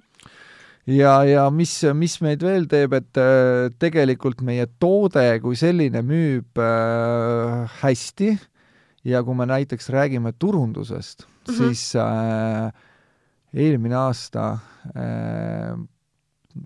Ja, 0.91 1.15
ja 1.27 1.47
mis, 1.53 1.73
mis 1.97 2.17
meid 2.23 2.43
veel 2.45 2.67
teeb, 2.71 2.95
et 2.97 3.19
äh, 3.21 3.69
tegelikult 3.81 4.43
meie 4.45 4.67
toode 4.81 5.25
kui 5.43 5.59
selline 5.59 6.03
müüb 6.05 6.61
äh, 6.61 7.79
hästi 7.81 8.33
ja 9.07 9.23
kui 9.25 9.37
me 9.37 9.47
näiteks 9.49 9.89
räägime 9.93 10.33
turundusest 10.37 11.25
mm. 11.25 11.53
-hmm. 11.53 11.57
siis 11.57 11.95
äh, 11.95 12.71
eelmine 13.53 13.95
aasta 13.95 14.59
äh, 14.95 15.79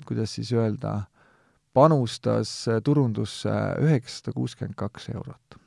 kuidas 0.05 0.35
siis 0.35 0.51
öelda, 0.53 1.01
panustas 1.73 2.65
turundusse 2.83 3.53
üheksasada 3.83 4.33
kuuskümmend 4.35 4.77
kaks 4.79 5.09
eurot. 5.13 5.59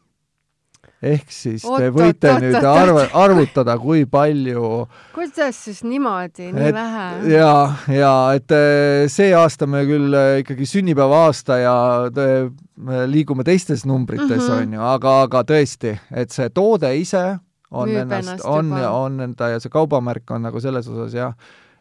Ehk 1.02 1.30
siis 1.30 1.62
Oot, 1.64 1.78
te 1.78 1.90
võite 1.94 2.30
oot, 2.32 2.40
nüüd 2.42 2.56
oot, 2.58 2.64
arve, 2.66 3.02
arvutada, 3.14 3.76
kui 3.78 4.04
palju 4.10 4.86
kuidas 5.14 5.60
siis 5.68 5.84
niimoodi, 5.86 6.48
nii 6.52 6.68
Et- 6.70 6.74
vähe? 6.74 7.04
ja, 7.36 7.52
ja 7.94 8.12
et 8.34 8.50
eh, 8.50 9.04
see 9.08 9.30
aasta 9.34 9.66
me 9.70 9.84
küll 9.86 10.12
eh, 10.18 10.40
ikkagi 10.42 10.66
sünnipäeva 10.66 11.20
aasta 11.28 11.58
ja 11.62 11.76
me 12.10 13.04
liigume 13.06 13.44
teistes 13.46 13.86
numbrites 13.86 14.42
Mhm. 14.48 14.56
onju, 14.58 14.80
aga, 14.80 15.14
aga 15.28 15.44
tõesti, 15.44 15.94
et 16.10 16.30
see 16.34 16.48
toode 16.50 16.90
ise 16.98 17.38
on 17.70 17.88
Müüb 17.88 18.02
ennast, 18.02 18.28
ennast 18.28 18.44
on, 18.48 18.72
on 18.72 19.20
enda 19.20 19.50
ja 19.54 19.60
see 19.60 19.70
kaubamärk 19.70 20.30
on 20.34 20.42
nagu 20.42 20.60
selles 20.60 20.86
osas 20.88 21.12
jah, 21.14 21.34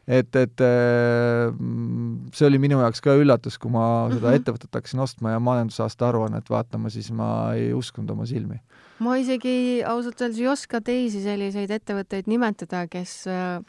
et, 0.08 0.30
et 0.36 0.62
eh, 0.62 1.50
mm, 1.58 2.30
see 2.36 2.46
oli 2.48 2.60
minu 2.60 2.78
jaoks 2.84 3.02
ka 3.02 3.16
üllatus, 3.18 3.58
kui 3.58 3.72
ma 3.72 4.10
seda 4.14 4.30
Mhm. 4.30 4.36
ettevõtet 4.42 4.70
hakkasin 4.78 5.00
ostma 5.04 5.32
ja 5.34 5.40
majandusaasta 5.40 6.10
aruannet 6.10 6.50
vaatama, 6.50 6.90
siis 6.94 7.10
ma 7.12 7.54
ei 7.56 7.74
uskunud 7.74 8.10
oma 8.14 8.26
silmi. 8.30 8.60
Ma 9.04 9.18
isegi 9.20 9.84
ausalt 9.86 10.22
öeldes 10.22 10.40
ei 10.42 10.48
oska 10.52 10.82
teisi 10.82 11.22
selliseid 11.24 11.72
ettevõtteid 11.74 12.30
nimetada, 12.32 12.86
kes 12.92 13.20
äh, 13.32 13.60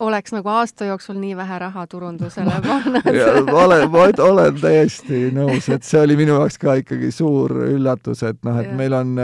oleks 0.00 0.34
nagu 0.34 0.50
aasta 0.52 0.90
jooksul 0.90 1.16
nii 1.20 1.36
vähe 1.38 1.58
raha 1.62 1.86
turundusele 1.90 2.58
pannud. 2.66 3.50
ma 3.50 3.64
olen, 3.64 3.86
ma 3.92 4.04
olen 4.26 4.60
täiesti 4.60 5.30
nõus, 5.36 5.70
et 5.72 5.86
see 5.86 6.02
oli 6.04 6.18
minu 6.20 6.36
jaoks 6.40 6.60
ka 6.60 6.76
ikkagi 6.82 7.12
suur 7.14 7.56
üllatus, 7.70 8.24
et 8.28 8.40
noh, 8.46 8.60
et 8.60 8.68
Jah. 8.68 8.76
meil 8.76 8.96
on 8.96 9.16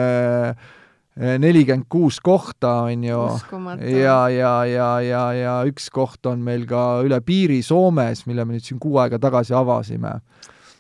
nelikümmend 1.16 1.87
kuus 1.88 2.18
kohta, 2.20 2.72
on 2.90 3.05
ju, 3.05 3.20
ja, 3.88 4.18
ja, 4.29 4.53
ja, 4.68 4.90
ja, 5.01 5.22
ja 5.33 5.55
üks 5.68 5.88
koht 5.92 6.29
on 6.29 6.42
meil 6.44 6.66
ka 6.68 7.01
üle 7.07 7.22
piiri 7.25 7.62
Soomes, 7.64 8.27
mille 8.29 8.44
me 8.44 8.57
nüüd 8.57 8.66
siin 8.66 8.81
kuu 8.81 8.99
aega 9.01 9.20
tagasi 9.22 9.57
avasime. 9.57 10.18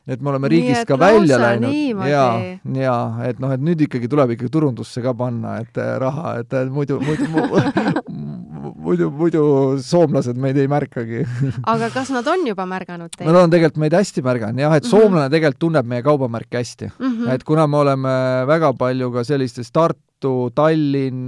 Et 0.06 0.22
me 0.22 0.30
oleme 0.30 0.48
Nii 0.48 0.54
riigist 0.60 0.84
et 0.84 0.88
ka 0.88 0.98
välja 1.00 1.38
läinud 1.42 2.06
ja, 2.06 2.24
ja 2.78 2.96
et 3.26 3.40
noh, 3.42 3.50
et 3.54 3.62
nüüd 3.62 3.80
ikkagi 3.88 4.08
tuleb 4.10 4.36
ikkagi 4.36 4.52
turundusse 4.54 5.02
ka 5.02 5.14
panna, 5.18 5.56
et 5.64 5.80
eh, 5.82 5.92
raha, 6.02 6.36
et 6.44 6.52
eh, 6.54 6.68
muidu, 6.70 7.00
muidu 7.02 7.26
muidu, 8.86 9.10
muidu 9.10 9.42
soomlased 9.82 10.38
meid 10.40 10.58
ei 10.62 10.70
märkagi 10.70 11.24
aga 11.72 11.90
kas 11.94 12.12
nad 12.14 12.26
on 12.30 12.46
juba 12.46 12.66
märganud 12.70 13.10
teid 13.14 13.26
Nad 13.26 13.40
on 13.42 13.52
tegelikult 13.52 13.82
meid 13.82 13.96
hästi 13.98 14.24
märganud 14.26 14.62
jah, 14.62 14.76
et 14.78 14.86
Mhm. 14.86 14.92
soomlane 14.94 15.30
tegelikult 15.32 15.62
tunneb 15.66 15.88
meie 15.90 16.02
kaubamärki 16.06 16.60
hästi 16.60 16.90
mm? 16.92 17.06
-hmm. 17.06 17.32
et 17.34 17.44
kuna 17.44 17.66
me 17.66 17.76
oleme 17.82 18.14
väga 18.46 18.72
palju 18.78 19.10
ka 19.12 19.24
sellistes 19.24 19.72
Tartu, 19.72 20.50
Tallinn, 20.54 21.26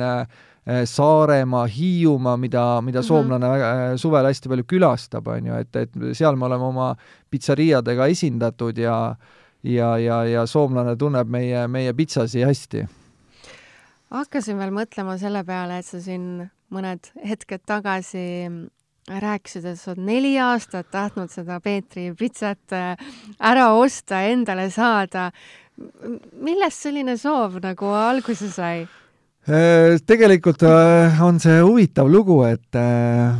Saaremaa, 0.85 1.67
Hiiumaa, 1.67 2.37
mida, 2.37 2.81
mida 2.85 3.01
Mhm. 3.01 3.07
soomlane 3.07 3.49
väga, 3.49 3.97
suvel 3.97 4.27
hästi 4.29 4.49
palju 4.53 4.65
külastab, 4.69 5.29
on 5.33 5.47
ju, 5.47 5.55
et, 5.55 5.77
et 5.77 5.91
seal 6.13 6.37
me 6.37 6.45
oleme 6.45 6.65
oma 6.65 6.89
pitseriadega 7.31 8.07
esindatud 8.07 8.79
ja 8.79 9.17
ja, 9.63 9.97
ja, 9.99 10.25
ja 10.25 10.47
soomlane 10.47 10.97
tunneb 10.97 11.29
meie, 11.29 11.67
meie 11.69 11.93
pitsasi 11.93 12.45
hästi. 12.47 12.87
hakkasin 14.11 14.59
veel 14.59 14.71
mõtlema 14.73 15.19
selle 15.19 15.45
peale, 15.45 15.79
et 15.79 15.87
sa 15.87 16.01
siin 16.01 16.51
mõned 16.73 17.11
hetked 17.27 17.65
tagasi 17.67 18.23
rääkisid, 19.09 19.65
et 19.65 19.81
sa 19.81 19.93
oled 19.93 20.05
neli 20.05 20.35
aastat 20.39 20.91
tahtnud 20.93 21.31
seda 21.33 21.61
Peetri 21.65 22.11
pitsat 22.17 22.73
äh, 22.77 22.97
ära 23.41 23.71
osta, 23.73 24.21
endale 24.29 24.69
saada. 24.71 25.31
Millest 26.33 26.83
selline 26.85 27.17
soov 27.17 27.61
nagu 27.63 27.93
alguse 27.95 28.51
sai? 28.53 28.87
Äh, 29.49 29.97
tegelikult 30.05 30.61
äh, 30.63 31.21
on 31.25 31.39
see 31.41 31.61
huvitav 31.65 32.09
lugu, 32.13 32.43
et 32.45 32.77
äh, 32.77 33.33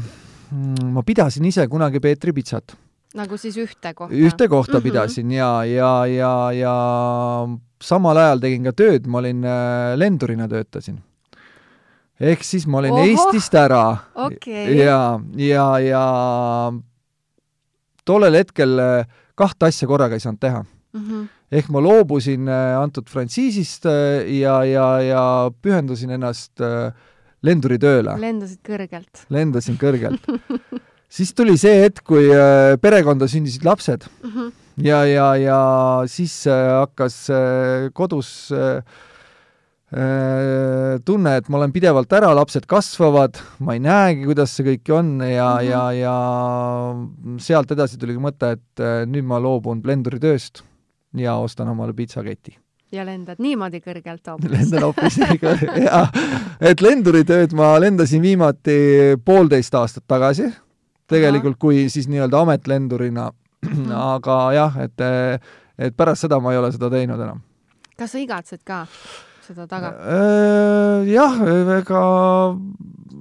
mm, 0.51 0.93
ma 0.95 1.03
pidasin 1.05 1.45
ise 1.45 1.67
kunagi 1.69 2.01
Peetri 2.01 2.33
pitsat. 2.33 2.73
nagu 3.19 3.37
siis 3.41 3.57
ühte 3.57 3.93
kohta? 3.97 4.15
ühte 4.15 4.49
kohta 4.49 4.79
Mhm. 4.79 4.83
pidasin 4.85 5.31
ja, 5.33 5.65
ja, 5.65 6.07
ja, 6.07 6.33
ja 6.53 6.75
samal 7.83 8.17
ajal 8.17 8.41
tegin 8.41 8.65
ka 8.65 8.73
tööd, 8.73 9.07
ma 9.07 9.19
olin 9.19 9.41
lendurina 9.97 10.49
töötasin. 10.49 10.99
ehk 12.21 12.43
siis 12.45 12.67
ma 12.67 12.79
olin 12.79 12.93
Ohoh! 12.93 13.05
Eestist 13.07 13.55
ära 13.55 13.97
okei. 14.15 14.77
ja, 14.79 15.21
ja, 15.37 15.67
ja 15.79 16.73
tollel 18.05 18.35
hetkel 18.41 18.77
kahte 19.39 19.67
asja 19.69 19.89
korraga 19.89 20.15
ei 20.17 20.21
saanud 20.25 20.41
teha 20.41 20.65
Mhm. 20.95 21.29
Ehk 21.49 21.71
ma 21.73 21.81
loobusin 21.81 22.49
äh, 22.49 22.77
antud 22.79 23.09
frantsiisist 23.09 23.89
äh, 23.89 24.27
ja, 24.39 24.61
ja, 24.69 24.89
ja 25.05 25.23
pühendusin 25.65 26.13
ennast 26.19 26.61
äh, 26.61 26.93
lenduritööle, 27.47 28.19
lendasid 28.21 28.61
kõrgelt 28.67 29.25
lendasin 29.33 29.79
kõrgelt. 29.81 30.25
siis 31.17 31.33
tuli 31.33 31.57
see 31.61 31.85
hetk, 31.87 32.03
kui 32.05 32.29
perekonda 32.83 33.29
sündisid 33.31 33.65
lapsed 33.65 34.05
mm. 34.11 34.33
-hmm. 34.33 34.55
ja, 34.85 35.05
ja, 35.09 35.29
ja 35.41 35.61
siis 36.11 36.43
hakkas 36.51 37.23
kodus 37.97 38.51
tunne, 41.09 41.31
et 41.39 41.47
ma 41.49 41.57
olen 41.63 41.73
pidevalt 41.73 42.13
ära, 42.13 42.35
lapsed 42.37 42.67
kasvavad, 42.69 43.39
ma 43.65 43.79
ei 43.79 43.81
näegi, 43.81 44.27
kuidas 44.29 44.53
see 44.53 44.67
kõik 44.67 44.91
on 44.93 45.15
ja 45.25 45.55
mm. 45.55 45.63
-hmm. 45.63 45.71
ja, 45.71 45.93
ja 45.97 47.39
sealt 47.41 47.71
edasi 47.73 47.97
tuligi 47.97 48.21
mõte, 48.21 48.59
et 48.59 48.85
nüüd 49.09 49.25
ma 49.25 49.41
loobun 49.41 49.81
blenduritööst 49.81 50.67
ja 51.17 51.37
ostan 51.37 51.69
omale 51.69 51.93
pitsaketi. 51.93 52.59
ja 52.93 53.05
lendad 53.05 53.37
niimoodi 53.39 53.81
kõrgelt 53.85 54.27
hoopis. 54.31 54.51
lendan 54.57 54.87
hoopis 54.89 55.19
nii 55.23 55.39
kõrge, 55.43 55.81
jaa. 55.89 56.07
et 56.61 56.81
lenduritööd 56.81 57.53
ma 57.57 57.75
lendasin 57.81 58.23
viimati 58.23 58.79
poolteist 59.25 59.75
aastat 59.75 60.07
tagasi, 60.07 60.51
tegelikult 61.09 61.59
kui 61.59 61.89
siis 61.89 62.09
nii-öelda 62.09 62.43
ametlendurina, 62.47 63.31
aga 64.15 64.41
jah, 64.57 64.81
et, 64.85 65.07
et 65.79 65.97
pärast 65.97 66.27
seda 66.27 66.41
ma 66.41 66.53
ei 66.53 66.61
ole 66.61 66.73
seda 66.73 66.91
teinud 66.93 67.21
enam. 67.21 67.43
kas 67.99 68.15
sa 68.15 68.23
igatsed 68.23 68.65
ka 68.65 68.85
seda 69.49 69.67
taga? 69.69 69.95
Äh, 70.05 71.09
jah, 71.09 71.41
ega 71.79 72.05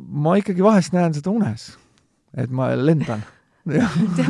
ma 0.08 0.38
ikkagi 0.40 0.64
vahest 0.66 0.96
näen 0.96 1.16
seda 1.16 1.32
unes, 1.34 1.72
et 2.38 2.52
ma 2.52 2.74
lendan. 2.76 3.24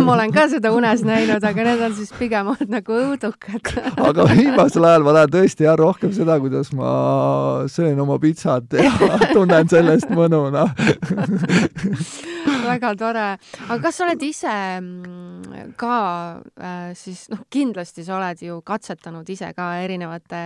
Ma 0.04 0.14
olen 0.16 0.34
ka 0.34 0.48
seda 0.52 0.72
unes 0.76 1.04
näinud, 1.08 1.44
aga 1.44 1.66
need 1.68 1.84
on 1.88 1.96
siis 1.98 2.14
pigem 2.18 2.50
nagu 2.72 2.98
õudukad 3.02 3.72
aga 4.10 4.28
viimasel 4.32 4.88
ajal 4.90 5.06
ma 5.06 5.16
näen 5.20 5.34
tõesti 5.34 5.68
jah 5.68 5.78
rohkem 5.80 6.14
seda, 6.16 6.40
kuidas 6.42 6.72
ma 6.78 6.90
söön 7.72 8.00
oma 8.04 8.18
pitsat 8.22 8.78
ja 8.78 8.92
tunnen 9.36 9.70
sellest 9.70 10.10
mõnu, 10.14 10.48
noh. 10.54 10.72
väga 12.68 12.94
tore. 13.00 13.28
aga 13.68 13.80
kas 13.84 14.00
sa 14.00 14.08
oled 14.08 14.26
ise 14.28 14.56
mm, 14.80 15.76
ka 15.80 15.98
äh, 16.58 16.90
siis, 16.98 17.28
noh, 17.34 17.46
kindlasti 17.54 18.06
sa 18.08 18.18
oled 18.20 18.42
ju 18.44 18.60
katsetanud 18.66 19.30
ise 19.30 19.52
ka 19.58 19.70
erinevate 19.84 20.44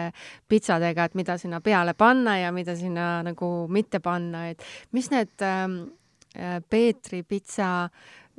pitsadega, 0.51 1.07
et 1.07 1.17
mida 1.19 1.37
sinna 1.41 1.61
peale 1.63 1.95
panna 1.97 2.37
ja 2.41 2.51
mida 2.55 2.75
sinna 2.79 3.21
nagu 3.25 3.51
mitte 3.71 4.01
panna, 4.03 4.49
et 4.51 4.63
mis 4.95 5.11
need 5.13 5.47
ähm, 5.47 5.81
Peetri 6.69 7.25
pitsa 7.27 7.89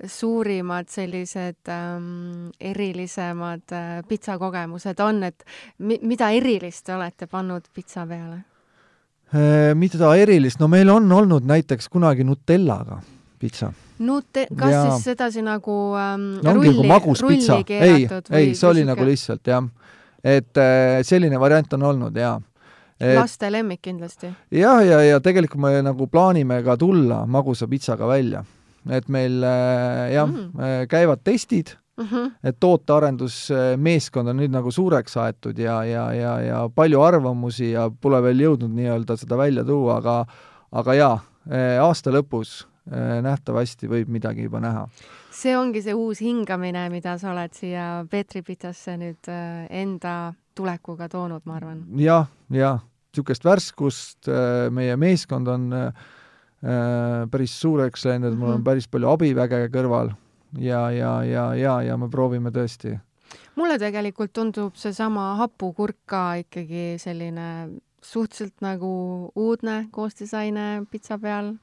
suurimad 0.07 0.88
sellised 0.88 1.68
ähm, 1.68 2.50
erilisemad 2.61 3.72
äh, 3.72 4.00
pitsakogemused 4.09 5.00
on, 5.00 5.22
et 5.28 5.44
mi-, 5.78 6.00
mida 6.02 6.31
erilist 6.35 6.87
te 6.87 6.94
olete 6.96 7.28
pannud 7.31 7.68
pitsa 7.74 8.07
peale? 8.09 8.42
Äh, 9.33 9.72
mida 9.78 10.14
erilist, 10.16 10.61
no 10.61 10.68
meil 10.68 10.90
on 10.92 11.11
olnud 11.12 11.46
näiteks 11.48 11.88
kunagi 11.92 12.24
Nutellaga 12.24 13.00
pitsa. 13.38 13.72
Nute-, 14.02 14.48
kas 14.57 14.72
ja. 14.72 14.83
siis 14.90 15.11
sedasi 15.12 15.42
nagu 15.46 15.76
ähm, 15.98 16.31
no, 16.42 16.57
rulli, 16.57 16.72
nagu 16.72 16.88
magus 16.88 17.22
pitsa, 17.26 17.61
ei, 17.68 18.09
ei, 18.31 18.55
see 18.55 18.68
oli 18.68 18.87
nagu 18.88 19.05
lihtsalt 19.07 19.46
jah. 19.46 19.68
et 20.24 20.59
äh, 20.59 21.02
selline 21.07 21.38
variant 21.40 21.72
on 21.74 21.83
olnud 21.90 22.16
jaa 22.16 22.40
et.... 23.02 23.16
laste 23.18 23.50
lemmik 23.52 23.83
kindlasti. 23.83 24.31
jah, 24.50 24.81
ja, 24.83 24.98
ja, 25.00 25.02
ja 25.14 25.20
tegelikult 25.20 25.62
me 25.62 25.74
nagu 25.85 26.07
plaanime 26.11 26.62
ka 26.64 26.76
tulla 26.81 27.22
magusa 27.26 27.68
pitsaga 27.68 28.09
välja. 28.09 28.44
Et 28.90 29.09
meil 29.12 29.42
äh, 29.45 30.12
jah 30.14 30.29
mm., 30.29 30.88
käivad 30.90 31.23
testid 31.25 31.77
mm, 31.97 32.07
-hmm. 32.07 32.31
et 32.42 32.57
tootearendusmeeskond 32.61 34.29
on 34.29 34.40
nüüd 34.42 34.53
nagu 34.53 34.71
suureks 34.71 35.16
aetud 35.16 35.59
ja, 35.59 35.85
ja, 35.85 36.12
ja, 36.12 36.40
ja 36.40 36.68
palju 36.75 37.01
arvamusi 37.03 37.71
ja 37.71 37.90
pole 37.90 38.23
veel 38.23 38.40
jõudnud 38.40 38.75
nii-öelda 38.75 39.16
seda 39.16 39.38
välja 39.38 39.64
tuua, 39.64 39.97
aga 39.97 40.27
aga 40.73 40.95
jaa, 40.95 41.16
aasta 41.83 42.11
lõpus 42.11 42.62
nähtavasti 43.23 43.88
võib 43.88 44.09
midagi 44.09 44.42
juba 44.42 44.61
näha. 44.61 44.87
see 45.31 45.57
ongi 45.57 45.83
see 45.83 45.95
uus 45.95 46.21
hingamine, 46.21 46.88
mida 46.90 47.18
sa 47.18 47.31
oled 47.31 47.53
siia 47.55 48.07
Peetri 48.11 48.42
pitsasse 48.42 48.97
nüüd 48.97 49.29
enda 49.71 50.33
tulekuga 50.55 51.09
toonud, 51.09 51.42
ma 51.45 51.57
arvan 51.61 51.85
ja,. 51.97 52.25
jah, 52.25 52.27
jah, 52.51 52.81
niisugust 53.12 53.45
värskust, 53.45 54.29
meie 54.71 54.97
meeskond 54.97 55.49
on 55.49 55.92
päris 56.62 57.55
suureks 57.59 58.05
läinud, 58.07 58.37
mul 58.38 58.53
on 58.53 58.61
mhm. 58.61 58.66
päris 58.66 58.87
palju 58.87 59.09
abiväge 59.11 59.64
kõrval 59.75 60.12
ja, 60.59 60.90
ja, 60.94 61.14
ja, 61.25 61.46
ja, 61.59 61.79
ja 61.83 61.96
me 61.98 62.09
proovime 62.11 62.53
tõesti. 62.55 62.98
mulle 63.57 63.79
tegelikult 63.83 64.33
tundub 64.33 64.77
seesama 64.79 65.35
hapukurk 65.40 65.98
ka 66.07 66.25
ikkagi 66.44 67.01
selline 67.03 67.48
suhteliselt 68.03 68.61
nagu 68.64 68.92
uudne 69.37 69.87
koostisaine 69.90 70.85
pitsa 70.90 71.18
peal 71.18 71.55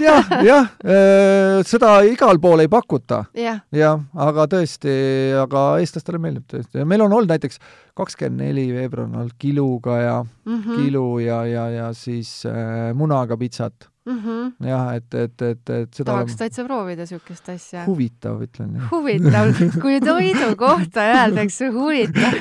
jah, 0.00 0.30
jah, 0.44 0.70
eh, 0.84 1.60
seda 1.66 1.98
igal 2.08 2.40
pool 2.40 2.64
ei 2.64 2.70
pakuta. 2.72 3.24
jah 3.34 3.60
ja,, 3.74 3.92
aga 4.14 4.46
tõesti, 4.50 4.94
aga 5.42 5.64
eestlastele 5.82 6.20
meeldib 6.22 6.46
tõesti 6.50 6.80
ja 6.80 6.88
meil 6.88 7.04
on 7.04 7.12
olnud 7.12 7.30
näiteks 7.30 7.60
kakskümmend 7.98 8.40
neli 8.44 8.68
veebruar 8.72 9.08
on 9.08 9.22
olnud 9.24 9.36
kiluga 9.38 9.98
ja 10.00 10.16
mm, 10.22 10.56
-hmm. 10.56 10.76
kilu 10.76 11.18
ja, 11.18 11.44
ja, 11.46 11.68
ja 11.70 11.92
siis 11.92 12.46
äh, 12.46 12.94
munaga 12.94 13.36
pitsat 13.36 13.90
mm. 14.10 14.20
-hmm. 14.24 14.68
jah, 14.68 14.94
et, 14.96 15.14
et, 15.14 15.42
et, 15.42 15.70
et 15.70 15.94
seda 15.94 16.12
tahaks 16.12 16.32
olema... 16.32 16.38
täitsa 16.42 16.64
proovida 16.66 17.06
niisugust 17.06 17.48
asja. 17.54 17.84
huvitav, 17.86 18.40
ütlen. 18.46 18.76
huvitav, 18.90 19.52
kui 19.82 20.00
toidu 20.04 20.50
kohta 20.56 21.06
öeldakse 21.14 21.70
huvitav 21.74 22.40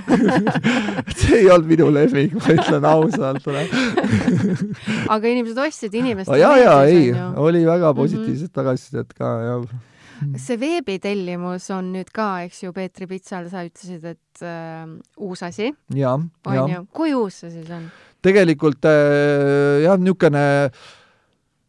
see 1.19 1.43
ei 1.43 1.51
olnud 1.51 1.69
minu 1.73 1.91
lemmik, 1.93 2.33
ma 2.39 2.55
ütlen 2.55 2.89
ausalt 2.93 3.51
aga 5.07 5.35
inimesed 5.35 5.61
ostsid, 5.67 5.93
inimestele 5.93 6.37
oh, 6.37 6.41
jaa, 6.41 6.57
jaa, 6.57 6.81
ei, 6.85 7.13
oli 7.35 7.65
väga 7.65 7.93
positiivset 7.93 8.49
mm 8.49 8.51
-hmm. 8.51 8.57
tagasisidet 8.61 9.13
ka, 9.13 9.37
jah 9.51 9.69
see 10.39 10.59
veebitellimus 10.59 11.69
on 11.75 11.93
nüüd 11.93 12.11
ka, 12.13 12.43
eks 12.47 12.63
ju, 12.65 12.73
Peetri 12.75 13.07
Pitsal, 13.09 13.47
sa 13.51 13.63
ütlesid, 13.67 14.03
et 14.03 14.43
äh, 14.43 14.85
uus 15.17 15.43
asi. 15.43 15.71
jaa, 15.95 16.19
jaa. 16.55 16.83
kui 16.91 17.13
uus 17.17 17.41
see 17.43 17.53
siis 17.53 17.69
on? 17.71 17.89
tegelikult 18.25 18.85
äh, 18.89 19.79
jah, 19.85 19.99
niisugune 19.99 20.45
äh, 20.67 20.87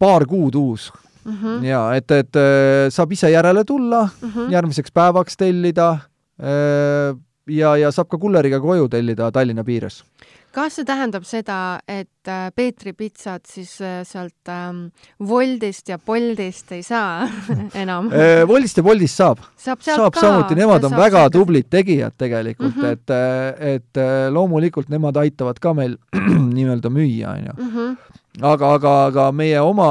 paar 0.00 0.26
kuud 0.26 0.56
uus 0.56 0.90
mm. 1.24 1.32
-hmm. 1.32 1.64
ja 1.64 1.80
et, 1.94 2.10
et 2.10 2.36
äh, 2.36 2.88
saab 2.90 3.12
ise 3.12 3.30
järele 3.30 3.64
tulla 3.64 4.08
mm, 4.08 4.30
-hmm. 4.30 4.52
järgmiseks 4.52 4.92
päevaks 4.92 5.36
tellida 5.36 5.90
äh, 5.92 7.16
ja, 7.46 7.76
ja 7.76 7.90
saab 7.90 8.08
ka 8.08 8.18
kulleriga 8.18 8.60
koju 8.60 8.88
tellida 8.88 9.32
Tallinna 9.32 9.64
piires. 9.64 10.04
kas 10.52 10.74
see 10.74 10.84
tähendab 10.84 11.24
seda, 11.24 11.78
et 11.88 12.28
äh, 12.28 12.50
Peetri 12.54 12.92
pitsat 12.92 13.46
siis 13.46 13.76
sealt 14.04 14.48
ähm, 14.48 14.88
Woldist 15.22 15.88
ja 15.88 15.98
Boltist 15.98 16.72
ei 16.72 16.82
saa 16.82 17.28
enam 17.82 18.10
Woldist 18.48 18.76
ja 18.76 18.82
Boltist 18.82 19.16
saab. 19.16 19.38
saab, 19.56 19.80
saab 19.80 20.14
ka. 20.14 20.20
samuti, 20.20 20.54
nemad 20.54 20.84
on 20.84 20.96
väga 20.96 21.18
sealt... 21.18 21.32
tublid 21.32 21.70
tegijad 21.70 22.12
tegelikult 22.18 22.76
mm, 22.76 22.82
-hmm. 22.82 22.92
et, 22.92 23.76
et 23.76 24.02
loomulikult 24.30 24.88
nemad 24.88 25.16
aitavad 25.16 25.58
ka 25.60 25.74
meil 25.74 25.96
nii-öelda 26.56 26.90
müüa, 26.90 27.36
onju 27.36 27.54
mhm 27.68 28.19
aga, 28.38 28.74
aga, 28.76 28.92
aga 29.08 29.24
meie 29.34 29.58
oma 29.62 29.88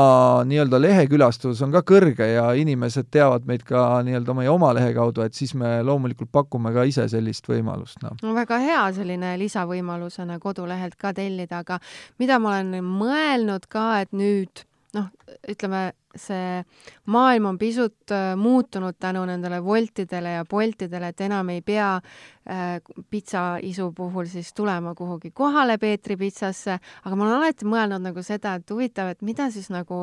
nii-öelda 0.48 0.80
lehekülastus 0.80 1.60
on 1.66 1.74
ka 1.76 1.82
kõrge 1.88 2.28
ja 2.32 2.46
inimesed 2.56 3.10
teavad 3.12 3.46
meid 3.50 3.66
ka 3.68 4.00
nii-öelda 4.08 4.36
meie 4.38 4.52
oma 4.52 4.72
lehe 4.78 4.94
kaudu, 4.96 5.26
et 5.26 5.36
siis 5.36 5.54
me 5.60 5.80
loomulikult 5.86 6.32
pakume 6.32 6.72
ka 6.76 6.86
ise 6.88 7.08
sellist 7.12 7.50
võimalust, 7.52 8.00
noh. 8.06 8.16
no 8.24 8.34
väga 8.38 8.62
hea 8.64 8.82
selline 8.96 9.36
lisavõimalusena 9.42 10.40
kodulehelt 10.40 10.96
ka 11.00 11.14
tellida, 11.18 11.64
aga 11.66 11.82
mida 12.22 12.40
ma 12.40 12.56
olen 12.56 12.80
mõelnud 12.86 13.68
ka, 13.70 13.92
et 14.06 14.16
nüüd 14.16 14.64
noh, 14.96 15.12
ütleme, 15.50 15.90
see 16.16 16.64
maailm 17.06 17.46
on 17.46 17.58
pisut 17.58 18.12
äh, 18.12 18.36
muutunud 18.38 18.98
tänu 19.00 19.26
nendele 19.26 19.62
Woltidele 19.62 20.32
ja 20.40 20.46
Boltidele, 20.46 21.12
et 21.14 21.22
enam 21.22 21.50
ei 21.54 21.62
pea 21.62 21.96
äh, 21.96 22.82
pitsaisu 23.10 23.92
puhul 23.96 24.26
siis 24.26 24.54
tulema 24.54 24.96
kuhugi 24.96 25.32
kohale 25.32 25.78
Peetri 25.78 26.18
pitsasse, 26.18 26.80
aga 27.06 27.16
ma 27.16 27.26
olen 27.28 27.36
alati 27.38 27.68
mõelnud 27.70 28.04
nagu 28.10 28.24
seda, 28.26 28.56
et 28.58 28.74
huvitav, 28.74 29.12
et 29.14 29.22
mida 29.22 29.50
siis 29.54 29.70
nagu 29.70 30.02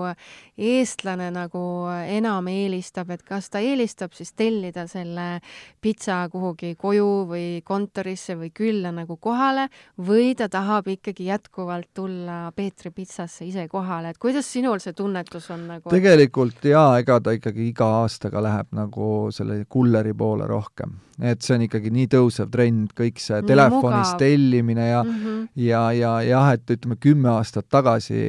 eestlane 0.56 1.30
nagu 1.34 1.64
enam 2.06 2.46
eelistab, 2.52 3.10
et 3.10 3.26
kas 3.26 3.50
ta 3.50 3.62
eelistab 3.64 4.14
siis 4.14 4.32
tellida 4.36 4.86
selle 4.90 5.40
pitsa 5.82 6.22
kuhugi 6.30 6.74
koju 6.78 7.10
või 7.30 7.46
kontorisse 7.66 8.38
või 8.38 8.52
külla 8.54 8.94
nagu 8.94 9.18
kohale 9.18 9.68
või 9.98 10.34
ta 10.38 10.48
tahab 10.52 10.86
ikkagi 10.94 11.26
jätkuvalt 11.32 11.90
tulla 11.94 12.52
Peetri 12.56 12.94
pitsasse 12.94 13.46
ise 13.46 13.66
kohale, 13.68 14.14
et 14.14 14.22
kuidas 14.22 14.46
sinul 14.46 14.78
see 14.82 14.94
tunnetus 14.94 15.50
on 15.50 15.66
nagu? 15.74 15.90
Tegelikult 16.06 16.64
jaa, 16.70 17.00
ega 17.00 17.18
ta 17.22 17.34
ikkagi 17.36 17.70
iga 17.70 17.88
aastaga 18.02 18.42
läheb 18.44 18.70
nagu 18.76 19.10
selle 19.34 19.58
kulleri 19.72 20.14
poole 20.16 20.46
rohkem. 20.48 20.96
et 21.16 21.40
see 21.40 21.54
on 21.56 21.62
ikkagi 21.64 21.90
nii 21.90 22.08
tõusev 22.12 22.50
trend, 22.52 22.90
kõik 22.96 23.20
see 23.22 23.38
nii 23.40 23.48
telefonis 23.48 24.10
mugav. 24.10 24.18
tellimine 24.20 24.88
ja 24.88 25.02
mm, 25.02 25.12
-hmm. 25.20 25.46
ja, 25.64 25.82
ja 25.96 26.10
jah, 26.22 26.50
et 26.52 26.70
ütleme, 26.70 26.96
kümme 27.00 27.30
aastat 27.32 27.68
tagasi 27.72 28.20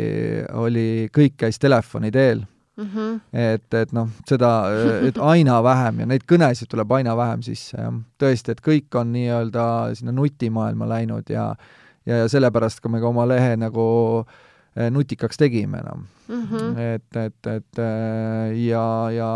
oli, 0.54 1.10
kõik 1.12 1.36
käis 1.38 1.60
telefoni 1.60 2.12
teel 2.12 2.46
Mm 2.78 2.86
-hmm. 2.86 3.20
et, 3.34 3.74
et 3.74 3.92
noh, 3.92 4.10
seda, 4.30 4.70
et 5.08 5.18
aina 5.18 5.64
vähem 5.72 6.00
ja 6.00 6.06
neid 6.06 6.22
kõnesid 6.32 6.70
tuleb 6.70 6.92
aina 6.92 7.16
vähem 7.18 7.42
sisse 7.42 7.78
ja 7.78 7.92
tõesti, 8.22 8.52
et 8.52 8.62
kõik 8.62 8.94
on 9.00 9.14
nii-öelda 9.14 9.96
sinna 9.96 10.12
nutimaailma 10.12 10.90
läinud 10.90 11.30
ja 11.30 11.56
ja, 12.06 12.18
ja 12.18 12.28
sellepärast 12.30 12.80
ka 12.80 12.90
me 12.90 13.00
ka 13.00 13.08
oma 13.08 13.26
lehe 13.28 13.56
nagu 13.58 13.88
äh, 14.20 14.36
nutikaks 14.92 15.40
tegime 15.42 15.82
enam 15.82 16.06
no. 16.28 16.36
mm. 16.36 16.48
-hmm. 16.52 16.80
et, 16.96 17.16
et, 17.16 17.52
et 17.56 17.80
eh, 17.80 18.68
ja, 18.68 19.12
ja 19.12 19.32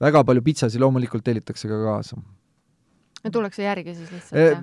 väga 0.00 0.24
palju 0.24 0.42
pitsasid 0.42 0.80
loomulikult 0.80 1.24
tellitakse 1.24 1.68
ka 1.68 1.80
kaasa. 1.84 2.20
tullakse 3.32 3.62
järgi 3.62 3.94
siis 3.94 4.12
lihtsalt 4.12 4.40
eh,? 4.40 4.62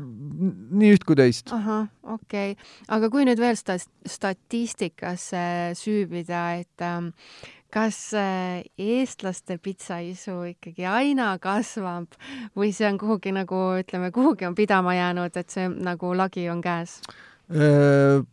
nii 0.72 0.94
üht 0.96 1.06
kui 1.06 1.16
teist. 1.16 1.52
ahah, 1.54 1.88
okei 2.04 2.52
okay.. 2.52 2.72
aga 2.88 3.10
kui 3.14 3.26
nüüd 3.26 3.40
veel 3.40 3.56
sta-, 3.60 3.80
statistikasse 4.06 5.74
süübida, 5.78 6.42
et 6.62 6.86
ähm, 6.86 7.12
kas 7.74 8.14
äh, 8.18 8.64
eestlaste 8.78 9.58
pitsaisu 9.62 10.40
ikkagi 10.54 10.88
aina 10.90 11.34
kasvab 11.42 12.18
või 12.58 12.72
see 12.76 12.88
on 12.90 12.98
kuhugi 13.02 13.34
nagu, 13.36 13.60
ütleme, 13.82 14.12
kuhugi 14.16 14.48
on 14.48 14.56
pidama 14.56 14.96
jäänud, 14.98 15.38
et 15.38 15.54
see 15.54 15.68
nagu 15.70 16.14
lagi 16.18 16.48
on 16.50 16.64
käes? 16.64 17.00
Äh, 17.52 18.24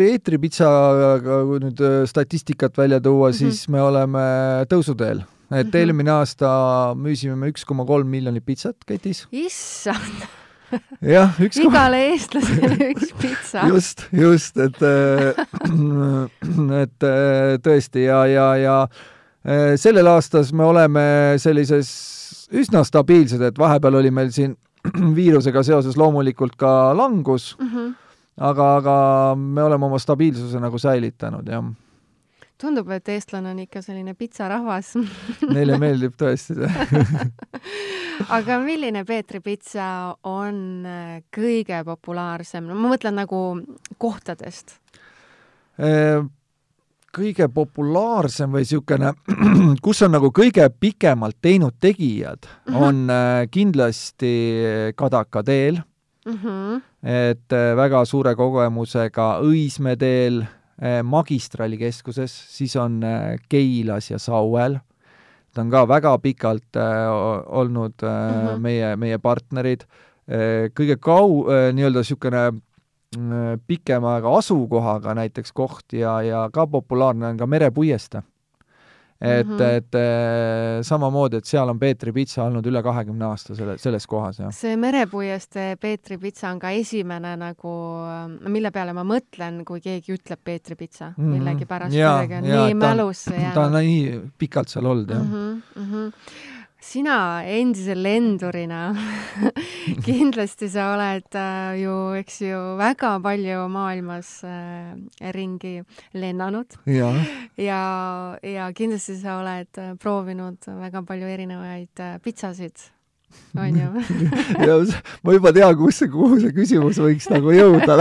Peetri 0.00 0.38
pitsaga, 0.40 1.42
nüüd 1.60 1.80
äh, 1.84 2.00
statistikat 2.08 2.78
välja 2.78 3.00
tuua 3.04 3.28
mm, 3.28 3.32
-hmm. 3.32 3.38
siis 3.38 3.68
me 3.68 3.82
oleme 3.82 4.24
tõusuteel. 4.70 5.20
et 5.50 5.66
mm 5.66 5.70
-hmm. 5.70 5.76
eelmine 5.76 6.10
aasta 6.10 6.94
müüsime 6.96 7.36
me 7.36 7.50
üks 7.50 7.64
koma 7.66 7.84
kolm 7.84 8.08
miljonit 8.08 8.44
pitsat 8.44 8.76
ketis. 8.86 9.26
issand 9.32 10.24
jah, 11.02 11.34
üks 11.40 11.58
igale 11.58 12.00
eestlasele 12.12 12.90
üks 12.94 13.12
pitsa. 13.20 13.66
just, 13.68 14.06
just, 14.12 14.56
et 14.56 14.82
äh, 14.82 15.34
et 16.82 17.02
äh, 17.02 17.58
tõesti 17.60 18.06
ja, 18.06 18.24
ja, 18.26 18.56
ja 18.56 18.88
sellel 19.76 20.06
aastas 20.06 20.52
me 20.52 20.64
oleme 20.64 21.34
sellises 21.38 21.88
üsna 22.52 22.84
stabiilsed, 22.84 23.42
et 23.42 23.58
vahepeal 23.58 23.94
oli 23.94 24.10
meil 24.10 24.30
siin 24.30 24.56
viirusega 25.18 25.62
seoses 25.62 25.96
loomulikult 25.96 26.56
ka 26.56 26.96
langus 26.96 27.56
mm. 27.58 27.68
-hmm 27.74 27.99
aga, 28.40 28.72
aga 28.80 28.96
me 29.36 29.62
oleme 29.62 29.88
oma 29.90 30.00
stabiilsuse 30.00 30.60
nagu 30.62 30.80
säilitanud, 30.80 31.48
jah. 31.48 31.70
tundub, 32.60 32.90
et 32.92 33.08
eestlane 33.08 33.52
on 33.54 33.62
ikka 33.62 33.82
selline 33.84 34.14
pitsarahvas 34.18 34.94
Neile 35.54 35.78
meeldib 35.80 36.16
tõesti 36.20 36.58
see. 36.58 37.28
Aga 38.36 38.58
milline 38.60 39.00
Peetri 39.08 39.40
pitsa 39.40 39.84
on 40.28 40.58
äh, 40.84 41.22
kõige 41.32 41.78
populaarsem, 41.86 42.66
no 42.68 42.76
ma 42.76 42.90
mõtlen 42.92 43.16
nagu 43.16 43.38
kohtadest. 43.96 44.76
E 45.80 46.20
kõige 47.10 47.48
populaarsem 47.50 48.52
või 48.52 48.62
niisugune, 48.62 49.14
kus 49.84 50.02
on 50.06 50.12
nagu 50.14 50.28
kõige 50.36 50.68
pikemalt 50.70 51.40
teinud 51.42 51.80
tegijad, 51.80 52.44
on 52.70 53.06
äh, 53.10 53.46
kindlasti 53.50 54.34
Kadaka 55.00 55.42
teel 55.48 55.80
mm. 56.26 56.38
-hmm. 56.42 56.82
et 57.02 57.52
äh, 57.52 57.76
väga 57.76 58.04
suure 58.04 58.34
kogemusega 58.34 59.40
Õismäe 59.40 59.96
teel, 59.96 60.44
magistraalikeskuses, 61.04 62.32
siis 62.56 62.72
on 62.80 63.02
Keilas 63.48 64.10
ja 64.10 64.18
Sauel. 64.18 64.78
ta 65.54 65.60
on 65.60 65.70
ka 65.70 65.88
väga 65.88 66.18
pikalt 66.18 66.76
olnud 67.46 68.00
mm 68.02 68.08
-hmm. 68.08 68.58
meie, 68.58 68.96
meie 68.96 69.18
partnerid. 69.18 69.84
kõige 70.74 70.96
kau-, 70.96 71.44
nii-öelda 71.72 71.98
niisugune 71.98 72.52
Äh, 73.10 73.58
pikema 73.66 74.12
aega 74.14 74.30
asukohaga 74.38 75.16
näiteks 75.18 75.50
koht 75.52 75.92
ja, 75.98 76.20
ja 76.22 76.44
ka 76.54 76.66
populaarne 76.70 77.26
on 77.26 77.40
ka 77.40 77.46
merepuiestee. 77.46 78.22
Et 79.20 79.46
mm, 79.46 79.56
-hmm. 79.56 79.76
et 79.76 79.94
äh, 79.94 80.82
samamoodi, 80.82 81.36
et 81.36 81.44
seal 81.44 81.68
on 81.68 81.78
Peetri 81.78 82.12
pitsa 82.12 82.44
olnud 82.44 82.66
üle 82.66 82.82
kahekümne 82.82 83.24
aasta 83.24 83.54
selle, 83.54 83.76
selles 83.78 84.06
kohas, 84.06 84.38
jah. 84.40 84.52
see 84.52 84.76
merepuiestee 84.76 85.76
Peetri 85.76 86.18
pitsa 86.18 86.48
on 86.50 86.58
ka 86.58 86.70
esimene 86.70 87.34
nagu, 87.36 87.74
mille 88.48 88.70
peale 88.70 88.94
ma 88.96 89.04
mõtlen, 89.04 89.64
kui 89.68 89.80
keegi 89.84 90.16
ütleb 90.16 90.40
Peetri 90.44 90.76
pitsa 90.76 91.10
mm 91.10 91.24
-hmm. 91.24 91.36
millegipärast 91.36 91.92
kuidagi 91.92 92.34
on 92.34 92.48
nii 92.48 92.74
mälusse 92.74 93.34
jäänud. 93.34 93.54
ta 93.54 93.66
on 93.66 93.72
nii 93.72 94.20
pikalt 94.38 94.68
seal 94.68 94.86
olnud, 94.86 95.10
jah 95.10 95.22
mm. 95.22 95.32
-hmm, 95.34 95.82
mm 95.82 95.92
-hmm 95.92 96.58
sina 96.80 97.44
endise 97.44 97.94
lendurina 97.94 98.96
kindlasti 100.06 100.68
sa 100.72 100.90
oled 100.94 101.36
äh, 101.36 101.80
ju, 101.82 101.96
eks 102.20 102.40
ju, 102.42 102.60
väga 102.80 103.12
palju 103.22 103.66
maailmas 103.68 104.30
äh, 104.44 104.94
ringi 105.32 105.82
lennanud. 106.12 106.78
ja, 106.84 107.12
ja, 107.56 107.82
ja 108.42 108.70
kindlasti 108.72 109.18
sa 109.20 109.40
oled 109.42 109.78
äh, 109.78 109.94
proovinud 110.00 110.70
väga 110.80 111.04
palju 111.06 111.28
erinevaid 111.28 112.00
äh, 112.00 112.16
pitsasid 112.24 112.90
on 113.58 113.76
ju 113.76 113.88
ma 115.22 115.32
juba 115.34 115.52
tean, 115.52 115.76
kus 115.78 116.00
see, 116.00 116.10
kuhu 116.10 116.38
see 116.40 116.52
küsimus 116.54 116.98
võiks 117.02 117.28
nagu 117.32 117.54
jõuda 117.54 117.96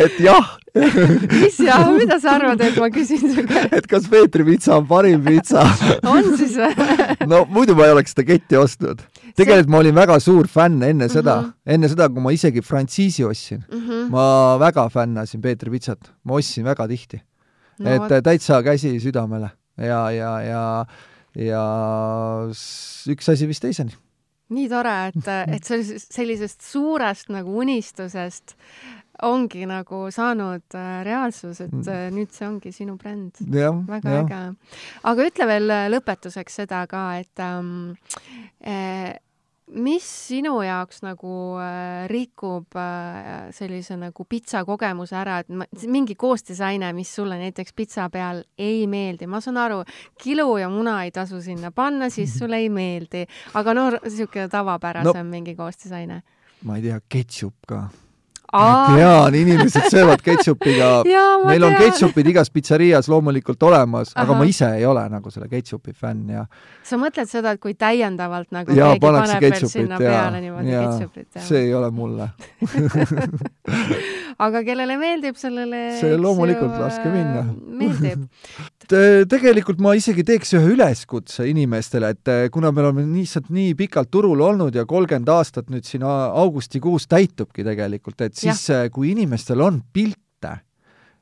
et 0.00 0.16
jah. 0.22 0.54
mis 0.76 1.58
jah, 1.62 1.86
mida 1.94 2.18
sa 2.22 2.34
arvad, 2.36 2.60
et 2.66 2.78
ma 2.80 2.88
küsin 2.92 3.22
su 3.22 3.44
käest? 3.46 3.76
et 3.78 3.86
kas 3.90 4.08
Peetri 4.10 4.46
pitsa 4.48 4.76
on 4.80 4.88
parim 4.90 5.22
pitsa 5.26 5.62
on 6.02 6.32
siis 6.38 6.56
või 6.58 7.28
no 7.30 7.44
muidu 7.50 7.76
ma 7.78 7.86
ei 7.86 7.94
oleks 7.94 8.16
seda 8.16 8.26
ketti 8.32 8.58
ostnud. 8.58 9.04
tegelikult 9.38 9.68
see... 9.68 9.74
ma 9.76 9.82
olin 9.84 9.98
väga 10.00 10.18
suur 10.22 10.50
fänn 10.50 10.82
enne 10.86 11.08
seda 11.12 11.36
mm, 11.40 11.52
-hmm. 11.52 11.76
enne 11.76 11.92
seda, 11.92 12.08
kui 12.10 12.24
ma 12.24 12.34
isegi 12.34 12.64
frantsiisi 12.66 13.24
ostsin 13.24 13.62
mm. 13.62 13.84
-hmm. 13.84 14.08
ma 14.10 14.56
väga 14.62 14.88
fännasin 14.90 15.42
Peetri 15.42 15.70
pitsat, 15.70 16.10
ma 16.24 16.40
ostsin 16.40 16.66
väga 16.66 16.88
tihti 16.88 17.20
no,. 17.78 17.90
et 17.90 18.02
võt... 18.02 18.22
täitsa 18.22 18.62
käsi 18.66 18.96
südamele 19.00 19.52
ja, 19.78 20.10
ja, 20.10 20.32
ja, 20.42 20.64
ja 21.38 21.62
üks 23.12 23.30
asi 23.30 23.46
vist 23.46 23.62
teiseni 23.62 23.94
nii 24.54 24.68
tore, 24.70 24.94
et, 25.10 25.28
et 25.56 25.66
sellisest, 25.66 26.62
suurest 26.62 27.32
nagu 27.34 27.56
unistusest 27.62 28.54
ongi 29.24 29.64
nagu 29.68 30.06
saanud 30.12 30.76
äh, 30.76 31.04
reaalsus, 31.06 31.60
et 31.64 31.72
mm. 31.72 31.84
äh, 31.88 32.08
nüüd 32.12 32.32
see 32.34 32.46
ongi 32.48 32.72
sinu 32.74 32.96
bränd. 33.00 33.40
väga 33.88 34.12
ja. 34.12 34.24
äge. 34.24 34.40
aga 35.08 35.28
ütle 35.30 35.46
veel 35.48 35.72
äh, 35.72 35.86
lõpetuseks 35.92 36.60
seda 36.60 36.82
ka, 36.90 37.06
et 37.22 37.42
ähm, 37.44 37.96
äh, 38.60 39.16
mis 39.74 40.06
sinu 40.28 40.60
jaoks 40.62 41.02
nagu 41.02 41.32
äh, 41.58 42.06
rikub 42.10 42.76
äh, 42.78 43.48
sellise 43.54 43.96
nagu 43.98 44.24
pitsa 44.28 44.62
kogemuse 44.66 45.16
ära, 45.18 45.40
et 45.42 45.86
mingi 45.90 46.14
koostisaine, 46.18 46.92
mis 46.96 47.10
sulle 47.18 47.38
näiteks 47.40 47.74
pitsa 47.76 48.08
peal 48.12 48.44
ei 48.58 48.86
meeldi, 48.90 49.26
ma 49.26 49.40
saan 49.44 49.58
aru, 49.62 49.82
kilu 50.22 50.56
ja 50.62 50.70
muna 50.70 51.00
ei 51.04 51.12
tasu 51.14 51.42
sinna 51.42 51.72
panna, 51.74 52.10
siis 52.14 52.38
sulle 52.38 52.62
ei 52.62 52.70
meeldi, 52.70 53.26
aga 53.58 53.74
no 53.74 53.90
niisugune 53.96 54.48
tavapärasem 54.52 55.24
no, 55.24 55.30
mingi 55.30 55.56
koostisaine. 55.58 56.22
ma 56.64 56.78
ei 56.78 56.86
tea, 56.86 57.00
ketšup 57.08 57.66
ka 57.68 57.86
tean, 58.52 59.34
inimesed 59.34 59.90
söövad 59.90 60.22
ketšupiga. 60.24 60.90
Meil 61.48 61.66
on 61.66 61.76
ketšupid 61.78 62.30
igas 62.32 62.50
pitserias 62.50 63.08
loomulikult 63.10 63.62
olemas, 63.68 64.12
aga 64.14 64.36
ma 64.36 64.46
ise 64.48 64.68
ei 64.78 64.86
ole 64.86 65.04
nagu 65.12 65.30
selle 65.34 65.48
ketšupi 65.50 65.94
fänn 65.96 66.30
ja 66.34 66.46
sa 66.86 66.98
mõtled 67.00 67.30
seda, 67.30 67.56
et 67.56 67.62
kui 67.62 67.74
täiendavalt 67.78 68.52
nagu 68.54 68.74
ja, 68.74 68.92
keegi 68.94 69.02
paneb 69.02 69.42
veel 69.42 69.68
sinna 69.70 69.98
ja, 70.00 70.10
peale 70.10 70.42
niimoodi 70.44 70.76
ketšupit? 70.76 71.42
see 71.48 71.66
ei 71.66 71.74
ole 71.74 71.90
mulle 71.94 72.30
aga 74.42 74.62
kellele 74.66 74.96
meeldib, 75.00 75.38
sellele 75.40 75.82
see 76.00 76.16
loomulikult 76.20 76.76
laske 76.80 77.08
minna. 77.12 77.44
meeldib 77.80 78.26
tegelikult 79.32 79.80
ma 79.82 79.94
isegi 79.98 80.24
teeks 80.26 80.54
ühe 80.58 80.74
üleskutse 80.74 81.46
inimestele, 81.50 82.12
et 82.14 82.32
eh, 82.32 82.44
kuna 82.52 82.72
me 82.74 82.84
oleme 82.84 83.06
lihtsalt 83.14 83.48
nii 83.54 83.74
pikalt 83.78 84.12
turul 84.12 84.44
olnud 84.44 84.76
ja 84.76 84.86
kolmkümmend 84.88 85.32
aastat 85.32 85.72
nüüd 85.72 85.88
siin 85.88 86.04
augustikuus 86.06 87.08
täitubki 87.10 87.66
tegelikult, 87.66 88.20
et 88.28 88.36
siis 88.36 88.68
ja. 88.70 88.84
Eh, 88.84 88.92
kui 88.92 89.14
inimestel 89.14 89.62
on 89.64 89.80
pilte 89.92 90.22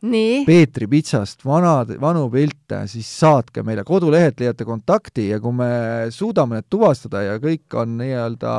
Nii. 0.04 0.42
Peetri 0.44 0.84
pitsast, 0.90 1.40
vanad, 1.48 1.94
vanu 2.00 2.26
pilte, 2.32 2.82
siis 2.92 3.08
saatke 3.22 3.62
meile, 3.64 3.86
kodulehelt 3.88 4.42
leiate 4.42 4.66
kontakti 4.68 5.30
ja 5.30 5.38
kui 5.40 5.54
me 5.56 5.70
suudame 6.12 6.58
need 6.58 6.68
tuvastada 6.68 7.22
ja 7.24 7.38
kõik 7.40 7.72
on 7.80 7.96
nii-öelda 8.02 8.52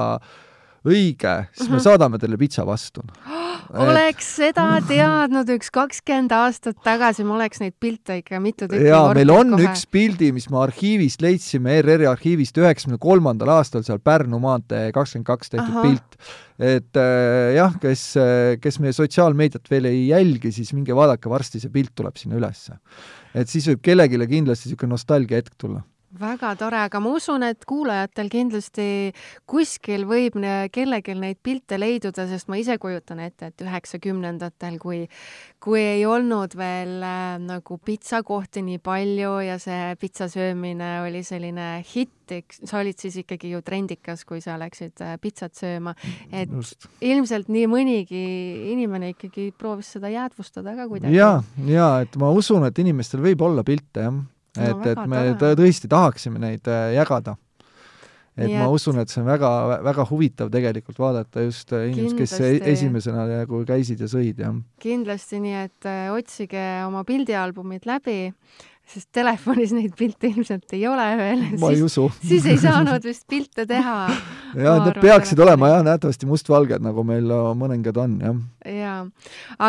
õige, 0.86 1.34
siis 1.56 1.70
me 1.70 1.78
mhm. 1.78 1.84
saadame 1.86 2.20
teile 2.22 2.38
pitsa 2.40 2.66
vastu 2.68 3.04
oleks 3.86 4.28
seda 4.40 4.66
teadnud 4.88 5.50
üks 5.56 5.72
kakskümmend 5.74 6.34
aastat 6.36 6.78
tagasi, 6.86 7.26
ma 7.28 7.38
oleks 7.40 7.62
neid 7.64 7.76
pilte 7.82 8.20
ikka 8.22 8.40
mitu 8.44 8.68
tükki 8.70 8.90
jaa, 8.90 9.14
meil 9.18 9.34
on 9.34 9.56
kohe. 9.56 9.70
üks 9.70 9.86
pildi, 9.92 10.32
mis 10.36 10.48
me 10.52 10.62
arhiivist 10.64 11.24
leidsime, 11.26 11.80
ERR-i 11.80 12.10
arhiivist 12.10 12.60
üheksakümne 12.62 13.00
kolmandal 13.02 13.56
aastal 13.58 13.86
seal 13.88 14.02
Pärnu 14.04 14.40
maantee 14.44 14.92
kakskümmend 14.96 15.30
kaks 15.30 15.54
tehtud 15.56 15.74
Aha. 15.74 15.86
pilt. 15.88 16.20
et 16.76 17.02
äh, 17.02 17.56
jah, 17.58 17.76
kes, 17.82 18.06
kes 18.62 18.80
meie 18.84 18.96
sotsiaalmeediat 18.96 19.72
veel 19.72 19.90
ei 19.92 20.06
jälgi, 20.12 20.54
siis 20.56 20.72
minge 20.78 20.96
vaadake, 20.96 21.32
varsti 21.32 21.64
see 21.64 21.74
pilt 21.74 21.96
tuleb 21.98 22.22
sinna 22.22 22.40
ülesse. 22.40 22.78
et 23.34 23.52
siis 23.52 23.68
võib 23.72 23.84
kellelegi 23.90 24.32
kindlasti 24.38 24.70
niisugune 24.70 24.96
nostalgia 24.96 25.42
hetk 25.42 25.58
tulla 25.58 25.84
väga 26.20 26.54
tore, 26.60 26.80
aga 26.88 27.00
ma 27.04 27.12
usun, 27.16 27.44
et 27.48 27.66
kuulajatel 27.68 28.30
kindlasti 28.32 28.88
kuskil 29.50 30.06
võib 30.10 30.38
kellelgi 30.74 31.16
neid 31.18 31.40
pilte 31.44 31.80
leiduda, 31.80 32.28
sest 32.30 32.50
ma 32.52 32.60
ise 32.62 32.78
kujutan 32.82 33.22
ette, 33.24 33.52
et 33.52 33.64
üheksakümnendatel, 33.66 34.78
kui, 34.82 35.06
kui 35.64 35.82
ei 35.82 36.06
olnud 36.08 36.56
veel 36.58 37.00
äh, 37.06 37.38
nagu 37.44 37.80
pitsakohti 37.86 38.66
nii 38.66 38.82
palju 38.84 39.38
ja 39.46 39.58
see 39.62 39.96
pitsa 40.02 40.30
söömine 40.32 41.00
oli 41.06 41.24
selline 41.26 41.70
hitt, 41.86 42.14
sa 42.66 42.80
olid 42.82 42.98
siis 42.98 43.20
ikkagi 43.22 43.52
ju 43.54 43.62
trendikas, 43.66 44.24
kui 44.26 44.42
sa 44.44 44.60
läksid 44.62 45.04
äh, 45.06 45.18
pitsat 45.22 45.58
sööma, 45.58 45.96
et 46.32 46.52
Just. 46.52 46.90
ilmselt 47.06 47.52
nii 47.54 47.66
mõnigi 47.70 48.24
inimene 48.74 49.14
ikkagi 49.14 49.52
proovis 49.58 49.92
seda 49.98 50.10
jäädvustada 50.14 50.76
ka 50.78 50.88
kuidagi. 50.92 51.18
ja, 51.18 51.36
ja 51.70 51.92
et 52.06 52.16
ma 52.22 52.32
usun, 52.34 52.66
et 52.66 52.82
inimestel 52.82 53.22
võib 53.26 53.46
olla 53.46 53.66
pilte, 53.68 54.08
jah 54.08 54.24
et 54.58 54.76
no,, 54.76 54.92
et 54.92 55.10
me 55.10 55.24
tore. 55.40 55.58
tõesti 55.60 55.90
tahaksime 55.92 56.42
neid 56.42 56.70
äh, 56.72 56.94
jagada. 56.96 57.36
et 58.36 58.50
Nii 58.50 58.58
ma 58.60 58.68
et... 58.68 58.76
usun, 58.76 59.00
et 59.00 59.12
see 59.12 59.22
on 59.22 59.30
väga, 59.30 59.50
väga 59.86 60.06
huvitav 60.10 60.52
tegelikult 60.52 61.00
vaadata 61.00 61.46
just 61.46 61.74
äh, 61.74 61.88
inimesed, 61.92 62.18
kes 62.20 62.38
e-, 62.40 62.62
esimesena 62.74 63.28
nagu 63.32 63.64
käisid 63.68 64.04
ja 64.04 64.12
sõid, 64.12 64.42
jah. 64.44 64.56
kindlasti, 64.84 65.42
nii 65.44 65.60
et 65.64 65.90
äh, 65.90 66.08
otsige 66.16 66.66
oma 66.88 67.06
pildialbumid 67.08 67.88
läbi 67.88 68.20
sest 68.90 69.10
telefonis 69.16 69.74
neid 69.76 69.96
pilte 69.98 70.30
ilmselt 70.30 70.74
ei 70.78 70.86
ole 70.88 71.06
veel. 71.20 71.44
ma 71.62 71.72
ei 71.74 71.82
usu. 71.86 72.08
siis 72.22 72.46
ei 72.50 72.58
saanud 72.62 73.04
vist 73.06 73.26
pilte 73.30 73.66
teha. 73.70 73.98
jah, 74.66 74.82
need 74.86 75.00
peaksid 75.04 75.42
olema 75.46 75.72
jah, 75.74 75.86
nähtavasti 75.88 76.30
mustvalged, 76.30 76.84
nagu 76.86 77.06
meil 77.08 77.32
mõningad 77.58 78.00
on, 78.02 78.18
jah. 78.24 78.42
jaa, 78.76 78.98